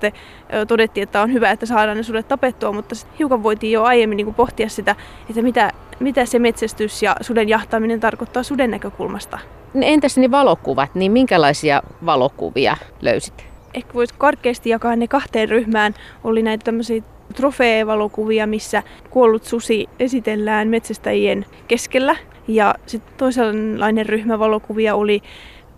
todettiin, 0.67 1.03
että 1.03 1.21
on 1.21 1.33
hyvä, 1.33 1.51
että 1.51 1.65
saadaan 1.65 1.97
ne 1.97 2.03
sudet 2.03 2.27
tapettua, 2.27 2.71
mutta 2.71 2.95
hiukan 3.19 3.43
voitiin 3.43 3.73
jo 3.73 3.83
aiemmin 3.83 4.17
niin 4.17 4.25
kuin 4.25 4.35
pohtia 4.35 4.69
sitä, 4.69 4.95
että 5.29 5.41
mitä, 5.41 5.71
mitä 5.99 6.25
se 6.25 6.39
metsästys 6.39 7.03
ja 7.03 7.15
suden 7.21 7.49
jahtaaminen 7.49 7.99
tarkoittaa 7.99 8.43
suden 8.43 8.71
näkökulmasta. 8.71 9.39
Entäs 9.81 10.17
ne 10.17 10.31
valokuvat, 10.31 10.95
niin 10.95 11.11
minkälaisia 11.11 11.81
valokuvia 12.05 12.77
löysit? 13.01 13.52
Ehkä 13.73 13.93
voisi 13.93 14.13
karkeasti 14.17 14.69
jakaa 14.69 14.95
ne 14.95 15.07
kahteen 15.07 15.49
ryhmään. 15.49 15.93
Oli 16.23 16.41
näitä 16.41 16.63
tämmöisiä 16.63 17.03
trofeevalokuvia, 17.35 18.47
missä 18.47 18.83
kuollut 19.09 19.43
susi 19.43 19.89
esitellään 19.99 20.67
metsästäjien 20.67 21.45
keskellä. 21.67 22.15
Ja 22.47 22.75
sitten 22.85 23.13
toisenlainen 23.17 24.05
ryhmä 24.05 24.39
valokuvia 24.39 24.95
oli 24.95 25.21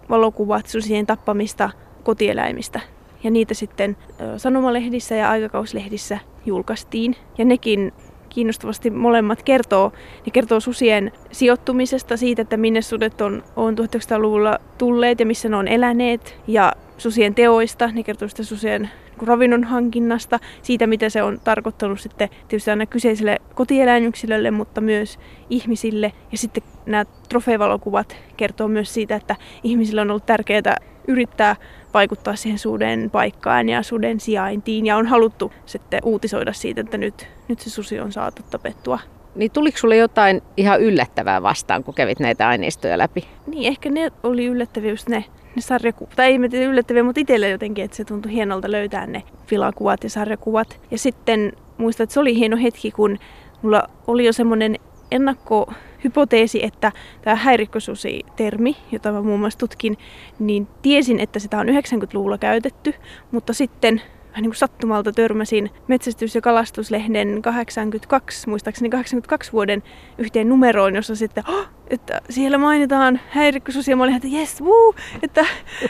valokuvat 0.10 0.68
susien 0.68 1.06
tappamista 1.06 1.70
kotieläimistä. 2.04 2.80
Ja 3.24 3.32
niitä 3.32 3.54
sitten 3.54 3.98
sanomalehdissä 4.38 5.16
ja 5.16 5.30
aikakauslehdissä 5.30 6.20
julkaistiin. 6.46 7.16
Ja 7.38 7.46
nekin 7.46 7.94
kiinnostavasti 8.30 8.90
molemmat 8.90 9.44
kertoo. 9.44 9.92
Ne 10.26 10.32
kertoo 10.34 10.60
susien 10.60 11.12
sijoittumisesta, 11.32 12.18
siitä, 12.18 12.42
että 12.42 12.58
minne 12.58 12.82
sudet 12.82 13.22
on, 13.22 13.44
on 13.56 13.76
1900-luvulla 13.78 14.60
tulleet 14.78 15.20
ja 15.20 15.26
missä 15.26 15.50
ne 15.50 15.56
on 15.56 15.68
eläneet. 15.68 16.38
Ja 16.48 16.74
susien 16.98 17.36
teoista, 17.36 17.88
ne 17.88 18.04
kertoo 18.04 18.28
sitä 18.28 18.44
susien 18.44 18.90
ravinnon 19.26 19.64
hankinnasta, 19.64 20.40
siitä 20.62 20.88
mitä 20.88 21.10
se 21.10 21.24
on 21.24 21.40
tarkoittanut 21.44 22.00
sitten 22.00 22.30
tietysti 22.48 22.72
aina 22.72 22.86
kyseiselle 22.86 23.38
kotieläinyksilölle, 23.56 24.52
mutta 24.52 24.82
myös 24.82 25.20
ihmisille. 25.50 26.12
Ja 26.32 26.38
sitten 26.38 26.64
nämä 26.86 27.06
trofeevalokuvat 27.30 28.18
kertoo 28.38 28.68
myös 28.68 28.94
siitä, 28.94 29.16
että 29.16 29.36
ihmisille 29.64 30.02
on 30.02 30.10
ollut 30.10 30.26
tärkeää 30.26 30.78
yrittää 31.08 31.56
vaikuttaa 31.94 32.36
siihen 32.36 32.60
suden 32.60 33.10
paikkaan 33.12 33.70
ja 33.70 33.84
suden 33.84 34.20
sijaintiin 34.20 34.86
ja 34.86 34.98
on 34.98 35.08
haluttu 35.08 35.54
sitten 35.66 36.00
uutisoida 36.04 36.54
siitä, 36.54 36.82
että 36.82 36.98
nyt, 36.98 37.28
nyt 37.48 37.60
se 37.60 37.70
susi 37.70 38.00
on 38.00 38.12
saatu 38.12 38.42
tapettua. 38.50 39.00
Niin 39.36 39.52
tuliko 39.52 39.78
sulle 39.78 39.96
jotain 39.96 40.42
ihan 40.58 40.82
yllättävää 40.82 41.42
vastaan, 41.42 41.84
kun 41.84 41.94
kävit 41.94 42.20
näitä 42.20 42.48
aineistoja 42.48 42.98
läpi? 42.98 43.28
Niin, 43.48 43.68
ehkä 43.68 43.90
ne 43.90 44.12
oli 44.24 44.46
yllättäviä 44.46 44.92
just 44.92 45.10
ne 45.10 45.26
ne 45.56 45.62
sarjakuvat. 45.62 46.16
Tai 46.16 46.26
ei 46.28 46.40
me 46.40 46.48
yllättäviä, 46.48 47.04
mutta 47.04 47.22
itselle 47.22 47.50
jotenkin, 47.50 47.86
että 47.86 47.98
se 47.98 48.06
tuntui 48.06 48.32
hienolta 48.32 48.72
löytää 48.72 49.08
ne 49.08 49.24
filakuvat 49.48 50.04
ja 50.04 50.10
sarjakuvat. 50.10 50.80
Ja 50.92 50.98
sitten 50.98 51.54
muistan, 51.78 52.04
että 52.04 52.14
se 52.14 52.20
oli 52.20 52.36
hieno 52.36 52.58
hetki, 52.58 52.92
kun 52.92 53.18
mulla 53.62 53.90
oli 54.08 54.26
jo 54.26 54.34
semmoinen 54.34 54.76
ennakkohypoteesi, 55.12 56.66
että 56.66 56.92
tämä 57.22 57.36
häirikkösusi-termi, 57.36 58.76
jota 58.92 59.12
mä 59.12 59.22
muun 59.22 59.40
muassa 59.40 59.60
tutkin, 59.60 59.98
niin 60.40 60.68
tiesin, 60.82 61.20
että 61.20 61.40
sitä 61.40 61.60
on 61.60 61.68
90-luvulla 61.68 62.38
käytetty, 62.38 62.94
mutta 63.32 63.54
sitten 63.54 64.02
vähän 64.36 64.44
niin 64.44 64.52
kuin 64.52 64.58
sattumalta 64.58 65.12
törmäsin 65.12 65.70
metsästys- 65.88 66.36
ja 66.36 66.42
kalastuslehden 66.42 67.42
82, 67.42 68.50
muistaakseni 68.50 68.90
82 68.90 69.54
vuoden 69.54 69.84
yhteen 70.18 70.50
numeroon, 70.50 70.96
jossa 70.96 71.16
sitten, 71.16 71.44
oh, 71.50 71.68
että 71.88 72.22
siellä 72.30 72.58
mainitaan 72.58 73.20
häirikkösusia. 73.30 73.96
Mä 73.96 74.04
olin, 74.04 74.16
että 74.16 74.28
yes, 74.34 74.62
woo! 74.62 74.94
Että 75.24 75.46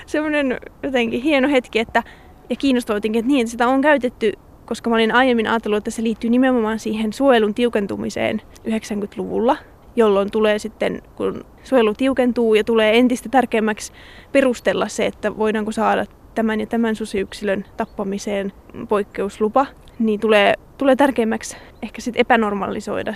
semmoinen 0.06 0.60
jotenkin 0.84 1.22
hieno 1.22 1.50
hetki, 1.50 1.80
että 1.80 2.04
ja 2.50 2.56
kiinnostava 2.56 2.98
jotenkin, 2.98 3.20
että 3.20 3.32
niin, 3.32 3.48
sitä 3.48 3.68
on 3.68 3.82
käytetty 3.82 4.34
koska 4.66 4.90
mä 4.90 4.96
olin 4.96 5.16
aiemmin 5.16 5.48
ajatellut, 5.48 5.78
että 5.78 5.92
se 5.92 6.04
liittyy 6.04 6.30
nimenomaan 6.30 6.80
siihen 6.80 7.14
suojelun 7.14 7.54
tiukentumiseen 7.54 8.42
90-luvulla, 8.68 9.58
jolloin 9.96 10.32
tulee 10.32 10.60
sitten, 10.60 11.02
kun 11.16 11.46
suojelu 11.64 11.94
tiukentuu 11.94 12.56
ja 12.56 12.64
tulee 12.64 12.98
entistä 12.98 13.30
tärkeämmäksi 13.30 13.94
perustella 14.32 14.88
se, 14.88 15.06
että 15.06 15.38
voidaanko 15.38 15.72
saada 15.72 16.06
tämän 16.36 16.60
ja 16.60 16.66
tämän 16.66 16.96
susiyksilön 16.96 17.66
tappamiseen 17.78 18.54
poikkeuslupa, 18.90 19.66
niin 20.00 20.20
tulee, 20.20 20.54
tulee 20.78 20.96
tärkeämmäksi 20.96 21.58
ehkä 21.82 22.02
sitten 22.02 22.22
epänormalisoida 22.22 23.14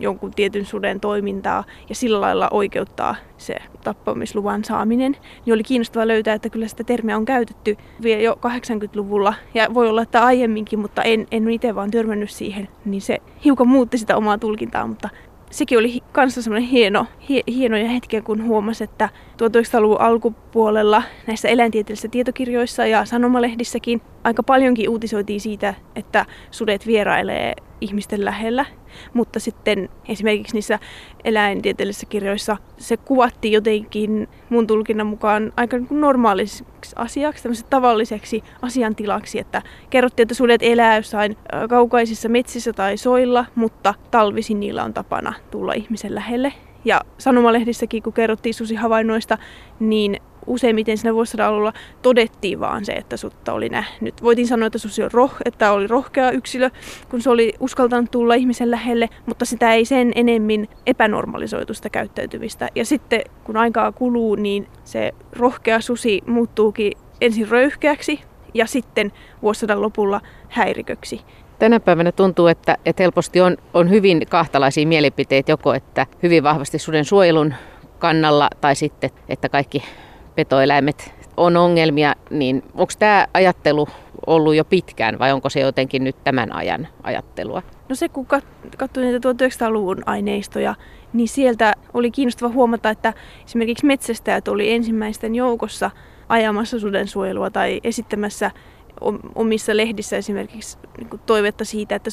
jonkun 0.00 0.30
tietyn 0.30 0.64
suden 0.64 1.00
toimintaa 1.00 1.64
ja 1.88 1.94
sillä 1.94 2.20
lailla 2.20 2.48
oikeuttaa 2.50 3.16
se 3.38 3.54
tappamisluvan 3.84 4.64
saaminen. 4.64 5.16
Niin 5.46 5.54
oli 5.54 5.62
kiinnostavaa 5.62 6.08
löytää, 6.08 6.34
että 6.34 6.50
kyllä 6.50 6.68
sitä 6.68 6.84
termiä 6.84 7.16
on 7.16 7.24
käytetty 7.24 7.76
vielä 8.02 8.22
jo 8.22 8.38
80-luvulla 8.46 9.34
ja 9.54 9.74
voi 9.74 9.88
olla, 9.88 10.02
että 10.02 10.24
aiemminkin, 10.24 10.78
mutta 10.78 11.02
en, 11.02 11.26
en 11.30 11.50
itse 11.50 11.74
vaan 11.74 11.90
törmännyt 11.90 12.30
siihen. 12.30 12.68
Niin 12.84 13.02
se 13.02 13.18
hiukan 13.44 13.68
muutti 13.68 13.98
sitä 13.98 14.16
omaa 14.16 14.38
tulkintaa, 14.38 14.86
mutta 14.86 15.08
sekin 15.50 15.78
oli 15.78 16.00
kanssa 16.12 16.42
semmoinen 16.42 16.68
hieno, 16.68 17.06
hie, 17.28 17.42
hienoja 17.46 17.88
hetkiä, 17.88 18.22
kun 18.22 18.44
huomasi, 18.44 18.84
että 18.84 19.08
1900-luvun 19.32 20.00
alkupuolella 20.00 21.02
näissä 21.26 21.48
eläintieteellisissä 21.48 22.08
tietokirjoissa 22.08 22.86
ja 22.86 23.04
sanomalehdissäkin 23.04 24.00
aika 24.28 24.42
paljonkin 24.42 24.88
uutisoitiin 24.88 25.40
siitä, 25.40 25.74
että 25.96 26.26
sudet 26.50 26.86
vierailee 26.86 27.54
ihmisten 27.80 28.24
lähellä. 28.24 28.66
Mutta 29.14 29.40
sitten 29.40 29.88
esimerkiksi 30.08 30.54
niissä 30.54 30.78
eläintieteellisissä 31.24 32.06
kirjoissa 32.06 32.56
se 32.78 32.96
kuvattiin 32.96 33.52
jotenkin 33.52 34.28
mun 34.50 34.66
tulkinnan 34.66 35.06
mukaan 35.06 35.52
aika 35.56 35.76
normaaliseksi 35.90 36.94
asiaksi, 36.96 37.42
tämmöiseksi 37.42 37.70
tavalliseksi 37.70 38.44
asiantilaksi, 38.62 39.38
että 39.38 39.62
kerrottiin, 39.90 40.24
että 40.24 40.34
sudet 40.34 40.62
elää 40.62 40.96
jossain 40.96 41.36
kaukaisissa 41.68 42.28
metsissä 42.28 42.72
tai 42.72 42.96
soilla, 42.96 43.44
mutta 43.54 43.94
talvisin 44.10 44.60
niillä 44.60 44.84
on 44.84 44.94
tapana 44.94 45.32
tulla 45.50 45.72
ihmisen 45.72 46.14
lähelle. 46.14 46.52
Ja 46.84 47.00
sanomalehdissäkin, 47.18 48.02
kun 48.02 48.12
kerrottiin 48.12 48.54
susihavainnoista, 48.54 49.38
niin 49.80 50.20
useimmiten 50.48 50.98
siinä 50.98 51.14
vuosisadan 51.14 51.46
alulla 51.46 51.72
todettiin 52.02 52.60
vaan 52.60 52.84
se, 52.84 52.92
että 52.92 53.16
sutta 53.16 53.52
oli 53.52 53.68
nähnyt. 53.68 54.22
Voitiin 54.22 54.48
sanoa, 54.48 54.66
että 54.66 54.78
susi 54.78 55.02
on 55.02 55.10
roh, 55.12 55.34
että 55.44 55.72
oli 55.72 55.86
rohkea 55.86 56.30
yksilö, 56.30 56.70
kun 57.10 57.22
se 57.22 57.30
oli 57.30 57.52
uskaltanut 57.60 58.10
tulla 58.10 58.34
ihmisen 58.34 58.70
lähelle, 58.70 59.08
mutta 59.26 59.44
sitä 59.44 59.72
ei 59.72 59.84
sen 59.84 60.12
enemmän 60.14 60.68
epänormalisoitu 60.86 61.74
sitä 61.74 61.90
käyttäytymistä. 61.90 62.68
Ja 62.74 62.84
sitten 62.84 63.20
kun 63.44 63.56
aikaa 63.56 63.92
kuluu, 63.92 64.34
niin 64.34 64.66
se 64.84 65.12
rohkea 65.32 65.80
susi 65.80 66.22
muuttuukin 66.26 66.92
ensin 67.20 67.48
röyhkeäksi 67.48 68.20
ja 68.54 68.66
sitten 68.66 69.12
vuosisadan 69.42 69.82
lopulla 69.82 70.20
häiriköksi. 70.48 71.20
Tänä 71.58 71.80
päivänä 71.80 72.12
tuntuu, 72.12 72.46
että, 72.46 72.76
että 72.84 73.02
helposti 73.02 73.40
on, 73.40 73.56
on 73.74 73.90
hyvin 73.90 74.26
kahtalaisia 74.28 74.86
mielipiteitä, 74.86 75.52
joko 75.52 75.74
että 75.74 76.06
hyvin 76.22 76.42
vahvasti 76.42 76.78
suden 76.78 77.04
suojelun 77.04 77.54
kannalla 77.98 78.50
tai 78.60 78.76
sitten, 78.76 79.10
että 79.28 79.48
kaikki 79.48 79.82
petoeläimet 80.38 81.14
on 81.36 81.56
ongelmia, 81.56 82.14
niin 82.30 82.62
onko 82.74 82.92
tämä 82.98 83.26
ajattelu 83.34 83.88
ollut 84.26 84.54
jo 84.54 84.64
pitkään 84.64 85.18
vai 85.18 85.32
onko 85.32 85.50
se 85.50 85.60
jotenkin 85.60 86.04
nyt 86.04 86.16
tämän 86.24 86.52
ajan 86.52 86.88
ajattelua? 87.02 87.62
No 87.88 87.94
se 87.94 88.08
kun 88.08 88.26
katsoo 88.76 89.04
niitä 89.04 89.32
1900-luvun 89.32 90.02
aineistoja, 90.06 90.74
niin 91.12 91.28
sieltä 91.28 91.72
oli 91.94 92.10
kiinnostava 92.10 92.52
huomata, 92.52 92.90
että 92.90 93.12
esimerkiksi 93.46 93.86
metsästäjät 93.86 94.48
oli 94.48 94.72
ensimmäisten 94.72 95.34
joukossa 95.34 95.90
ajamassa 96.28 96.80
sudensuojelua 96.80 97.50
tai 97.50 97.80
esittämässä 97.84 98.50
omissa 99.34 99.76
lehdissä 99.76 100.16
esimerkiksi 100.16 100.78
niin 100.98 101.20
toivetta 101.26 101.64
siitä, 101.64 101.94
että 101.94 102.10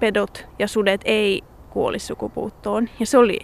pedot 0.00 0.46
ja 0.58 0.68
sudet 0.68 1.00
ei 1.04 1.42
kuoli 1.70 1.98
sukupuuttoon. 1.98 2.88
Ja 3.00 3.06
se 3.06 3.18
oli 3.18 3.38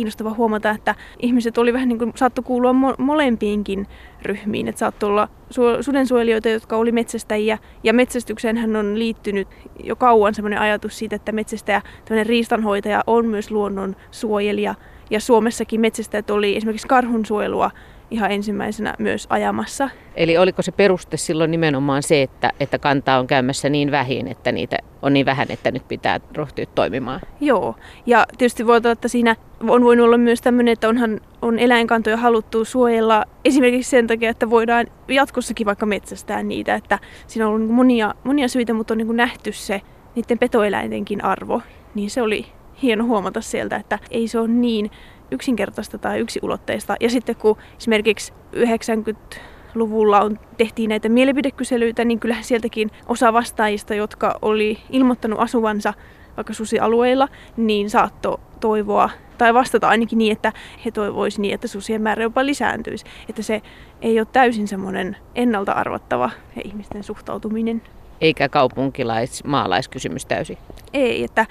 kiinnostava 0.00 0.34
huomata, 0.34 0.70
että 0.70 0.94
ihmiset 1.18 1.58
oli 1.58 1.72
vähän 1.72 1.88
niin 1.88 1.98
kuin, 1.98 2.12
saattoi 2.16 2.44
kuulua 2.44 2.72
mo- 2.72 2.94
molempiinkin 2.98 3.86
ryhmiin. 4.22 4.68
Että 4.68 4.78
saattoi 4.78 5.08
olla 5.08 5.28
su- 5.50 5.82
sudensuojelijoita, 5.82 6.48
jotka 6.48 6.76
oli 6.76 6.92
metsästäjiä. 6.92 7.58
Ja 7.84 7.92
metsästykseen 7.92 8.56
hän 8.56 8.76
on 8.76 8.98
liittynyt 8.98 9.48
jo 9.84 9.96
kauan 9.96 10.34
sellainen 10.34 10.60
ajatus 10.60 10.98
siitä, 10.98 11.16
että 11.16 11.32
metsästäjä, 11.32 11.82
tämmöinen 12.04 12.26
riistanhoitaja 12.26 13.04
on 13.06 13.26
myös 13.26 13.50
luonnon 13.50 13.96
suojelija. 14.10 14.74
Ja 15.10 15.20
Suomessakin 15.20 15.80
metsästäjät 15.80 16.30
oli 16.30 16.56
esimerkiksi 16.56 16.88
karhunsuojelua 16.88 17.70
ihan 18.10 18.30
ensimmäisenä 18.30 18.94
myös 18.98 19.26
ajamassa. 19.30 19.90
Eli 20.14 20.38
oliko 20.38 20.62
se 20.62 20.72
peruste 20.72 21.16
silloin 21.16 21.50
nimenomaan 21.50 22.02
se, 22.02 22.22
että, 22.22 22.52
että 22.60 22.78
kantaa 22.78 23.18
on 23.18 23.26
käymässä 23.26 23.68
niin 23.68 23.90
vähin, 23.90 24.28
että 24.28 24.52
niitä 24.52 24.76
on 25.02 25.12
niin 25.12 25.26
vähän, 25.26 25.46
että 25.50 25.70
nyt 25.70 25.88
pitää 25.88 26.20
rohtia 26.34 26.66
toimimaan? 26.66 27.20
Joo, 27.40 27.74
ja 28.06 28.26
tietysti 28.38 28.66
voi 28.66 28.76
olla, 28.76 28.90
että 28.90 29.08
siinä 29.08 29.36
on 29.68 29.84
voinut 29.84 30.06
olla 30.06 30.18
myös 30.18 30.40
tämmöinen, 30.40 30.72
että 30.72 30.88
onhan 30.88 31.20
on 31.42 31.58
eläinkantoja 31.58 32.16
haluttu 32.16 32.64
suojella 32.64 33.24
esimerkiksi 33.44 33.90
sen 33.90 34.06
takia, 34.06 34.30
että 34.30 34.50
voidaan 34.50 34.86
jatkossakin 35.08 35.66
vaikka 35.66 35.86
metsästää 35.86 36.42
niitä, 36.42 36.74
että 36.74 36.98
siinä 37.26 37.48
on 37.48 37.54
ollut 37.54 37.70
monia, 37.70 38.14
monia 38.24 38.48
syitä, 38.48 38.74
mutta 38.74 38.94
on 38.94 38.98
niin 38.98 39.16
nähty 39.16 39.52
se 39.52 39.80
niiden 40.14 40.38
petoeläintenkin 40.38 41.24
arvo, 41.24 41.62
niin 41.94 42.10
se 42.10 42.22
oli 42.22 42.46
hieno 42.82 43.04
huomata 43.04 43.40
sieltä, 43.40 43.76
että 43.76 43.98
ei 44.10 44.28
se 44.28 44.38
ole 44.38 44.48
niin 44.48 44.90
yksinkertaista 45.30 45.98
tai 45.98 46.18
yksiulotteista. 46.18 46.96
Ja 47.00 47.10
sitten 47.10 47.36
kun 47.36 47.56
esimerkiksi 47.78 48.32
90-luvulla 48.56 50.20
on, 50.20 50.38
tehtiin 50.56 50.88
näitä 50.88 51.08
mielipidekyselyitä, 51.08 52.04
niin 52.04 52.20
kyllähän 52.20 52.44
sieltäkin 52.44 52.90
osa 53.06 53.32
vastaajista, 53.32 53.94
jotka 53.94 54.38
oli 54.42 54.78
ilmoittanut 54.90 55.40
asuvansa 55.40 55.94
vaikka 56.36 56.52
susialueilla, 56.52 57.28
niin 57.56 57.90
saatto 57.90 58.40
toivoa 58.60 59.10
tai 59.38 59.54
vastata 59.54 59.88
ainakin 59.88 60.18
niin, 60.18 60.32
että 60.32 60.52
he 60.84 60.90
toivoisivat 60.90 61.42
niin, 61.42 61.54
että 61.54 61.68
susien 61.68 62.02
määrä 62.02 62.22
jopa 62.22 62.46
lisääntyisi. 62.46 63.04
Että 63.28 63.42
se 63.42 63.62
ei 64.02 64.20
ole 64.20 64.26
täysin 64.32 64.68
semmoinen 64.68 65.16
ennalta 65.34 65.72
arvattava 65.72 66.30
ihmisten 66.64 67.02
suhtautuminen 67.02 67.82
eikä 68.20 68.48
kaupunkilais-maalaiskysymys 68.48 70.26
täysin. 70.26 70.58
Ei, 70.92 71.24
että 71.24 71.46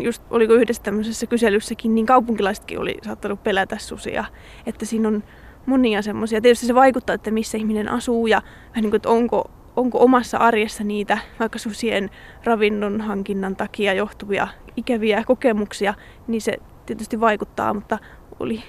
just 0.00 0.22
oliko 0.30 0.52
yhdessä 0.52 0.82
tämmöisessä 0.82 1.26
kyselyssäkin, 1.26 1.94
niin 1.94 2.06
kaupunkilaisetkin 2.06 2.78
oli 2.80 2.98
saattanut 3.02 3.42
pelätä 3.42 3.78
susia. 3.78 4.24
Että 4.66 4.86
siinä 4.86 5.08
on 5.08 5.24
monia 5.66 6.02
semmoisia. 6.02 6.40
Tietysti 6.40 6.66
se 6.66 6.74
vaikuttaa, 6.74 7.14
että 7.14 7.30
missä 7.30 7.58
ihminen 7.58 7.88
asuu 7.88 8.26
ja 8.26 8.42
niin 8.74 8.90
kuin, 8.90 8.96
että 8.96 9.08
onko, 9.08 9.50
onko 9.76 9.98
omassa 10.04 10.38
arjessa 10.38 10.84
niitä 10.84 11.18
vaikka 11.40 11.58
susien 11.58 12.10
ravinnon 12.44 13.00
hankinnan 13.00 13.56
takia 13.56 13.94
johtuvia 13.94 14.48
ikäviä 14.76 15.24
kokemuksia, 15.26 15.94
niin 16.26 16.40
se 16.40 16.56
tietysti 16.86 17.20
vaikuttaa, 17.20 17.74
mutta 17.74 17.98
oli 18.40 18.62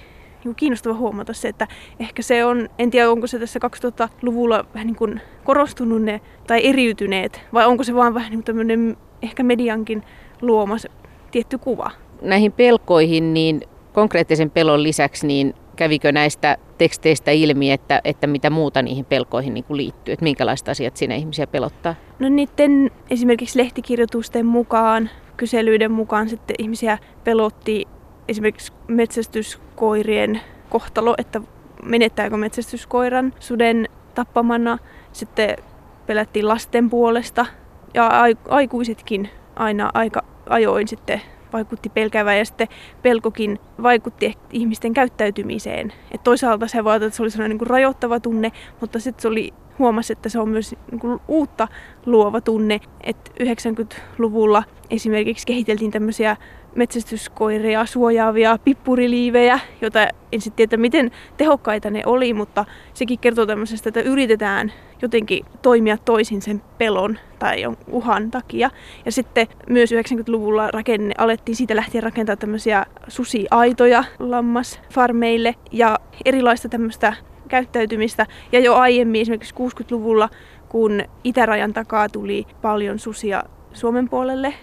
kiinnostava 0.53 0.93
huomata 0.93 1.33
se, 1.33 1.47
että 1.47 1.67
ehkä 1.99 2.21
se 2.21 2.45
on, 2.45 2.69
en 2.79 2.91
tiedä 2.91 3.11
onko 3.11 3.27
se 3.27 3.39
tässä 3.39 3.59
2000-luvulla 3.85 4.65
vähän 4.73 4.87
niin 4.87 4.95
kuin 4.95 5.21
korostunut 5.43 6.01
ne 6.01 6.21
tai 6.47 6.67
eriytyneet, 6.67 7.41
vai 7.53 7.65
onko 7.65 7.83
se 7.83 7.95
vaan 7.95 8.13
vähän 8.13 8.29
niin 8.29 8.37
kuin 8.37 8.45
tämmöinen 8.45 8.97
ehkä 9.21 9.43
mediankin 9.43 10.03
luoma 10.41 10.77
se 10.77 10.89
tietty 11.31 11.57
kuva. 11.57 11.91
Näihin 12.21 12.51
pelkoihin, 12.51 13.33
niin 13.33 13.61
konkreettisen 13.93 14.51
pelon 14.51 14.83
lisäksi, 14.83 15.27
niin 15.27 15.53
kävikö 15.75 16.11
näistä 16.11 16.57
teksteistä 16.77 17.31
ilmi, 17.31 17.71
että, 17.71 18.01
että 18.03 18.27
mitä 18.27 18.49
muuta 18.49 18.81
niihin 18.81 19.05
pelkoihin 19.05 19.53
niin 19.53 19.63
kuin 19.63 19.77
liittyy, 19.77 20.13
että 20.13 20.23
minkälaiset 20.23 20.69
asiat 20.69 20.97
siinä 20.97 21.15
ihmisiä 21.15 21.47
pelottaa? 21.47 21.95
No 22.19 22.29
niiden 22.29 22.91
esimerkiksi 23.09 23.59
lehtikirjoitusten 23.59 24.45
mukaan, 24.45 25.09
kyselyiden 25.37 25.91
mukaan 25.91 26.29
sitten 26.29 26.55
ihmisiä 26.59 26.97
pelotti 27.23 27.87
esimerkiksi 28.27 28.73
metsästyskoirien 28.87 30.41
kohtalo, 30.69 31.15
että 31.17 31.41
menettääkö 31.83 32.37
metsästyskoiran 32.37 33.33
suden 33.39 33.89
tappamana. 34.15 34.77
Sitten 35.11 35.57
pelättiin 36.05 36.47
lasten 36.47 36.89
puolesta 36.89 37.45
ja 37.93 38.11
aikuisetkin 38.49 39.29
aina 39.55 39.91
aika 39.93 40.23
ajoin 40.49 40.87
sitten 40.87 41.21
vaikutti 41.53 41.89
pelkävä 41.89 42.35
ja 42.35 42.45
sitten 42.45 42.67
pelkokin 43.01 43.59
vaikutti 43.83 44.33
ihmisten 44.51 44.93
käyttäytymiseen. 44.93 45.93
Et 46.11 46.23
toisaalta 46.23 46.67
se 46.67 46.83
voi 46.83 46.95
että 46.95 47.09
se 47.09 47.23
oli 47.23 47.29
sellainen 47.29 47.57
niin 47.57 47.67
rajoittava 47.67 48.19
tunne, 48.19 48.51
mutta 48.81 48.99
sitten 48.99 49.21
se 49.21 49.27
oli 49.27 49.53
huomasi, 49.79 50.13
että 50.13 50.29
se 50.29 50.39
on 50.39 50.49
myös 50.49 50.75
niin 50.91 50.99
kuin 50.99 51.19
uutta 51.27 51.67
luova 52.05 52.41
tunne. 52.41 52.79
Että 53.03 53.31
90-luvulla 53.43 54.63
esimerkiksi 54.89 55.45
kehiteltiin 55.47 55.91
tämmöisiä 55.91 56.37
metsästyskoiria 56.75 57.85
suojaavia 57.85 58.59
pippuriliivejä, 58.63 59.59
joita 59.81 60.07
en 60.31 60.41
sitten 60.41 60.69
tiedä, 60.69 60.81
miten 60.81 61.11
tehokkaita 61.37 61.89
ne 61.89 62.03
oli, 62.05 62.33
mutta 62.33 62.65
sekin 62.93 63.19
kertoo 63.19 63.45
tämmöisestä, 63.45 63.89
että 63.89 64.01
yritetään 64.01 64.71
jotenkin 65.01 65.45
toimia 65.61 65.97
toisin 65.97 66.41
sen 66.41 66.61
pelon 66.77 67.19
tai 67.39 67.63
uhan 67.87 68.31
takia. 68.31 68.69
Ja 69.05 69.11
sitten 69.11 69.47
myös 69.69 69.91
90-luvulla 69.91 70.71
rakenne, 70.71 71.15
alettiin 71.17 71.55
siitä 71.55 71.75
lähtien 71.75 72.03
rakentaa 72.03 72.35
tämmöisiä 72.35 72.85
susiaitoja 73.07 74.03
lammasfarmeille 74.19 75.55
ja 75.71 75.99
erilaista 76.25 76.69
tämmöistä 76.69 77.13
käyttäytymistä. 77.47 78.25
Ja 78.51 78.59
jo 78.59 78.75
aiemmin, 78.75 79.21
esimerkiksi 79.21 79.55
60-luvulla, 79.55 80.29
kun 80.69 81.03
itärajan 81.23 81.73
takaa 81.73 82.09
tuli 82.09 82.45
paljon 82.61 82.99
susia 82.99 83.43
Suomen 83.73 84.09
puolelle, 84.09 84.53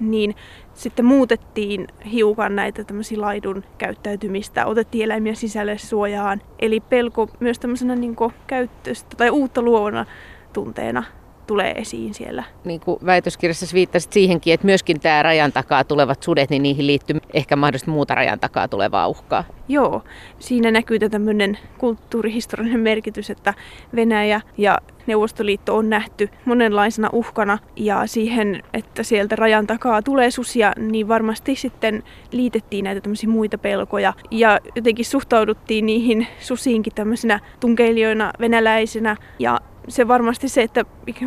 niin 0.00 0.34
sitten 0.76 1.04
muutettiin 1.04 1.88
hiukan 2.12 2.56
näitä 2.56 2.84
tämmöisiä 2.84 3.20
laidun 3.20 3.64
käyttäytymistä, 3.78 4.66
otettiin 4.66 5.04
eläimiä 5.04 5.34
sisälle 5.34 5.78
suojaan. 5.78 6.42
Eli 6.58 6.80
pelko 6.80 7.28
myös 7.40 7.58
tämmöisenä 7.58 7.96
niin 7.96 8.16
käyttöstä 8.46 9.16
tai 9.16 9.30
uutta 9.30 9.62
luovana 9.62 10.06
tunteena 10.52 11.04
tulee 11.46 11.72
esiin 11.72 12.14
siellä. 12.14 12.44
Niin 12.64 12.80
kuin 12.80 12.98
väitöskirjassa 13.06 13.74
viittasit 13.74 14.12
siihenkin, 14.12 14.54
että 14.54 14.66
myöskin 14.66 15.00
tämä 15.00 15.22
rajan 15.22 15.52
takaa 15.52 15.84
tulevat 15.84 16.22
sudet, 16.22 16.50
niin 16.50 16.62
niihin 16.62 16.86
liittyy 16.86 17.20
ehkä 17.32 17.56
mahdollisesti 17.56 17.90
muuta 17.90 18.14
rajan 18.14 18.40
takaa 18.40 18.68
tulevaa 18.68 19.08
uhkaa. 19.08 19.44
Joo, 19.68 20.02
siinä 20.38 20.70
näkyy 20.70 20.98
tämmöinen 20.98 21.58
kulttuurihistoriallinen 21.78 22.80
merkitys, 22.80 23.30
että 23.30 23.54
Venäjä 23.96 24.40
ja 24.58 24.78
Neuvostoliitto 25.06 25.76
on 25.76 25.90
nähty 25.90 26.28
monenlaisena 26.44 27.10
uhkana 27.12 27.58
ja 27.76 28.06
siihen, 28.06 28.62
että 28.74 29.02
sieltä 29.02 29.36
rajan 29.36 29.66
takaa 29.66 30.02
tulee 30.02 30.30
susia, 30.30 30.72
niin 30.76 31.08
varmasti 31.08 31.56
sitten 31.56 32.02
liitettiin 32.32 32.84
näitä 32.84 33.00
tämmöisiä 33.00 33.28
muita 33.28 33.58
pelkoja 33.58 34.12
ja 34.30 34.60
jotenkin 34.74 35.04
suhtauduttiin 35.04 35.86
niihin 35.86 36.26
susiinkin 36.40 36.92
tämmöisenä 36.94 37.40
tunkeilijoina 37.60 38.32
venäläisenä 38.40 39.16
ja 39.38 39.60
se 39.88 40.08
varmasti 40.08 40.48
se, 40.48 40.62
että 40.62 40.84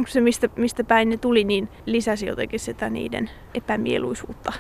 se 0.08 0.22
mistä, 0.22 0.50
mistä 0.56 0.84
päin 0.84 1.10
ne 1.10 1.18
tuli, 1.18 1.44
niin 1.44 1.70
lisäsi 1.86 2.26
jotenkin 2.26 2.60
sitä 2.60 2.90
niiden 2.90 3.30
epämieluisuutta. 3.54 4.54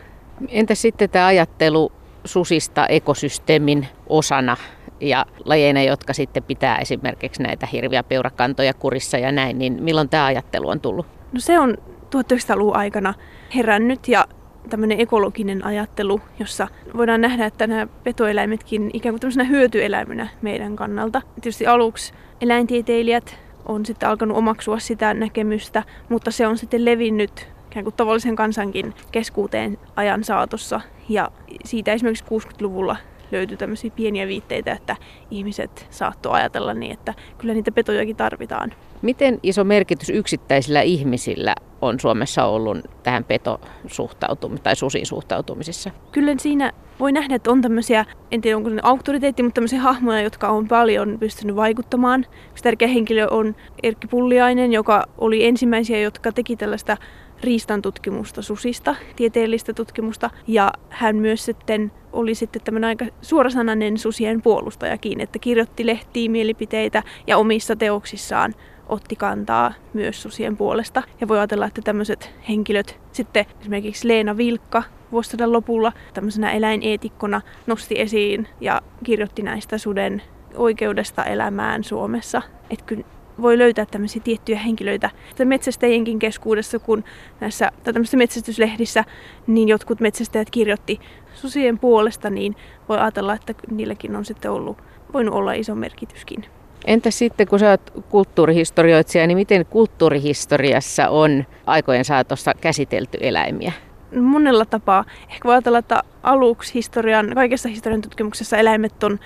Entä 0.47 0.75
sitten 0.75 1.09
tämä 1.09 1.25
ajattelu 1.25 1.91
susista 2.25 2.87
ekosysteemin 2.87 3.87
osana 4.07 4.57
ja 4.99 5.25
lajeina, 5.45 5.83
jotka 5.83 6.13
sitten 6.13 6.43
pitää 6.43 6.77
esimerkiksi 6.77 7.43
näitä 7.43 7.65
hirviä 7.65 8.03
peurakantoja 8.03 8.73
kurissa 8.73 9.17
ja 9.17 9.31
näin, 9.31 9.59
niin 9.59 9.83
milloin 9.83 10.09
tämä 10.09 10.25
ajattelu 10.25 10.69
on 10.69 10.79
tullut? 10.79 11.05
No 11.33 11.39
se 11.39 11.59
on 11.59 11.77
1900-luvun 12.15 12.75
aikana 12.75 13.13
herännyt 13.55 14.07
ja 14.07 14.27
tämmöinen 14.69 14.99
ekologinen 14.99 15.65
ajattelu, 15.65 16.21
jossa 16.39 16.67
voidaan 16.97 17.21
nähdä, 17.21 17.45
että 17.45 17.67
nämä 17.67 17.87
petoeläimetkin 18.03 18.89
ikään 18.93 19.13
kuin 19.13 19.19
tämmöisenä 19.19 19.43
hyötyeläiminä 19.43 20.27
meidän 20.41 20.75
kannalta. 20.75 21.21
Tietysti 21.35 21.67
aluksi 21.67 22.13
eläintieteilijät 22.41 23.39
on 23.69 23.85
sitten 23.85 24.09
alkanut 24.09 24.37
omaksua 24.37 24.79
sitä 24.79 25.13
näkemystä, 25.13 25.83
mutta 26.09 26.31
se 26.31 26.47
on 26.47 26.57
sitten 26.57 26.85
levinnyt 26.85 27.47
ikään 27.71 27.83
kuin 27.83 27.95
tavallisen 27.95 28.35
kansankin 28.35 28.93
keskuuteen 29.11 29.77
ajan 29.95 30.23
saatossa. 30.23 30.81
Ja 31.09 31.31
siitä 31.65 31.93
esimerkiksi 31.93 32.25
60-luvulla 32.25 32.95
löytyi 33.31 33.57
tämmöisiä 33.57 33.91
pieniä 33.95 34.27
viitteitä, 34.27 34.71
että 34.71 34.95
ihmiset 35.31 35.87
saattoi 35.89 36.33
ajatella 36.33 36.73
niin, 36.73 36.91
että 36.91 37.13
kyllä 37.37 37.53
niitä 37.53 37.71
petojakin 37.71 38.15
tarvitaan. 38.15 38.73
Miten 39.01 39.39
iso 39.43 39.63
merkitys 39.63 40.09
yksittäisillä 40.09 40.81
ihmisillä 40.81 41.55
on 41.81 41.99
Suomessa 41.99 42.45
ollut 42.45 42.77
tähän 43.03 43.23
petosuhtautumiseen 43.23 44.63
tai 44.63 44.75
susiin 44.75 45.05
suhtautumisessa? 45.05 45.91
Kyllä 46.11 46.35
siinä 46.37 46.71
voi 46.99 47.11
nähdä, 47.11 47.35
että 47.35 47.51
on 47.51 47.61
tämmöisiä, 47.61 48.05
en 48.31 48.41
tiedä 48.41 48.57
onko 48.57 48.69
ne 48.69 48.81
auktoriteetti, 48.83 49.43
mutta 49.43 49.55
tämmöisiä 49.55 49.79
hahmoja, 49.81 50.21
jotka 50.21 50.49
on 50.49 50.67
paljon 50.67 51.17
pystynyt 51.19 51.55
vaikuttamaan. 51.55 52.25
Yksi 52.51 52.63
tärkeä 52.63 52.87
henkilö 52.87 53.27
on 53.27 53.55
Erkki 53.83 54.07
Pulliainen, 54.07 54.73
joka 54.73 55.05
oli 55.17 55.45
ensimmäisiä, 55.45 55.99
jotka 55.99 56.31
teki 56.31 56.55
tällaista 56.55 56.97
riistan 57.43 57.81
tutkimusta 57.81 58.41
susista, 58.41 58.95
tieteellistä 59.15 59.73
tutkimusta. 59.73 60.29
Ja 60.47 60.71
hän 60.89 61.15
myös 61.15 61.45
sitten 61.45 61.91
oli 62.13 62.35
sitten 62.35 62.61
tämmöinen 62.61 62.87
aika 62.87 63.05
suorasanainen 63.21 63.97
susien 63.97 64.41
puolustajakin, 64.41 65.21
että 65.21 65.39
kirjoitti 65.39 65.85
lehtiin 65.85 66.31
mielipiteitä 66.31 67.03
ja 67.27 67.37
omissa 67.37 67.75
teoksissaan 67.75 68.55
otti 68.89 69.15
kantaa 69.15 69.73
myös 69.93 70.21
susien 70.21 70.57
puolesta. 70.57 71.03
Ja 71.21 71.27
voi 71.27 71.37
ajatella, 71.37 71.65
että 71.65 71.81
tämmöiset 71.81 72.31
henkilöt, 72.49 72.99
sitten 73.11 73.45
esimerkiksi 73.61 74.07
Leena 74.07 74.37
Vilkka 74.37 74.83
vuosisadan 75.11 75.53
lopulla 75.53 75.91
tämmöisenä 76.13 76.51
eläineetikkona 76.51 77.41
nosti 77.67 77.99
esiin 77.99 78.47
ja 78.61 78.81
kirjoitti 79.03 79.41
näistä 79.41 79.77
suden 79.77 80.21
oikeudesta 80.55 81.23
elämään 81.23 81.83
Suomessa. 81.83 82.41
Että 82.69 82.85
kyllä 82.85 83.03
voi 83.41 83.57
löytää 83.57 83.85
tämmöisiä 83.85 84.21
tiettyjä 84.25 84.59
henkilöitä 84.59 85.09
metsästäjienkin 85.45 86.19
keskuudessa, 86.19 86.79
kun 86.79 87.03
näissä 87.39 87.71
tämmöisissä 87.83 88.17
metsästyslehdissä 88.17 89.03
niin 89.47 89.69
jotkut 89.69 89.99
metsästäjät 89.99 90.49
kirjoitti 90.49 90.99
susien 91.33 91.79
puolesta, 91.79 92.29
niin 92.29 92.55
voi 92.89 92.97
ajatella, 92.97 93.33
että 93.33 93.53
niilläkin 93.71 94.15
on 94.15 94.25
sitten 94.25 94.51
ollut, 94.51 94.77
voinut 95.13 95.35
olla 95.35 95.53
iso 95.53 95.75
merkityskin. 95.75 96.45
Entä 96.85 97.11
sitten, 97.11 97.47
kun 97.47 97.59
sä 97.59 97.69
oot 97.69 97.93
kulttuurihistorioitsija, 98.09 99.27
niin 99.27 99.37
miten 99.37 99.65
kulttuurihistoriassa 99.65 101.09
on 101.09 101.45
aikojen 101.65 102.05
saatossa 102.05 102.51
käsitelty 102.61 103.17
eläimiä? 103.21 103.71
Monella 104.15 104.65
tapaa. 104.65 105.05
Ehkä 105.29 105.47
voi 105.47 105.53
ajatella, 105.53 105.77
että 105.77 106.03
aluksi 106.23 106.73
historian, 106.73 107.31
kaikessa 107.35 107.69
historian 107.69 108.01
tutkimuksessa 108.01 108.57
eläimet 108.57 109.03
on 109.03 109.19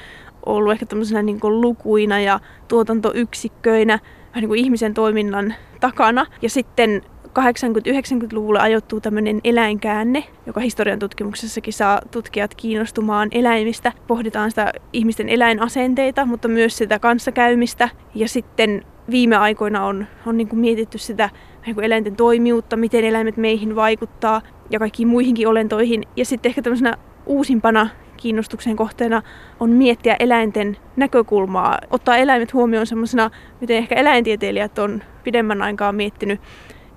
ollut 0.45 0.71
ehkä 0.71 0.85
tämmöisenä 0.85 1.21
niin 1.21 1.39
kuin 1.39 1.61
lukuina 1.61 2.19
ja 2.19 2.39
tuotantoyksikköinä 2.67 3.99
vähän 4.29 4.41
niin 4.41 4.47
kuin 4.47 4.59
ihmisen 4.59 4.93
toiminnan 4.93 5.53
takana. 5.79 6.25
Ja 6.41 6.49
sitten 6.49 7.01
80-90-luvulle 7.39 8.59
ajoittuu 8.59 9.01
tämmöinen 9.01 9.41
eläinkäänne, 9.43 10.23
joka 10.45 10.59
historian 10.59 10.99
tutkimuksessakin 10.99 11.73
saa 11.73 12.01
tutkijat 12.11 12.55
kiinnostumaan 12.55 13.29
eläimistä. 13.31 13.91
Pohditaan 14.07 14.51
sitä 14.51 14.73
ihmisten 14.93 15.29
eläinasenteita, 15.29 16.25
mutta 16.25 16.47
myös 16.47 16.77
sitä 16.77 16.99
kanssakäymistä. 16.99 17.89
Ja 18.15 18.27
sitten 18.27 18.85
viime 19.09 19.35
aikoina 19.35 19.85
on, 19.85 20.07
on 20.25 20.37
niin 20.37 20.47
kuin 20.47 20.59
mietitty 20.59 20.97
sitä 20.97 21.29
niin 21.65 21.75
kuin 21.75 21.85
eläinten 21.85 22.15
toimijuutta, 22.15 22.77
miten 22.77 23.03
eläimet 23.03 23.37
meihin 23.37 23.75
vaikuttaa 23.75 24.41
ja 24.69 24.79
kaikkiin 24.79 25.07
muihinkin 25.07 25.47
olentoihin. 25.47 26.03
Ja 26.15 26.25
sitten 26.25 26.49
ehkä 26.49 26.61
tämmöisenä 26.61 26.97
uusimpana 27.25 27.87
kiinnostuksen 28.17 28.75
kohteena 28.75 29.21
on 29.59 29.69
miettiä 29.69 30.15
eläinten 30.19 30.77
näkökulmaa, 30.95 31.79
ottaa 31.89 32.17
eläimet 32.17 32.53
huomioon 32.53 32.87
semmoisena, 32.87 33.31
miten 33.61 33.77
ehkä 33.77 33.95
eläintieteilijät 33.95 34.79
on 34.79 35.03
pidemmän 35.23 35.61
aikaa 35.61 35.91
miettinyt 35.91 36.41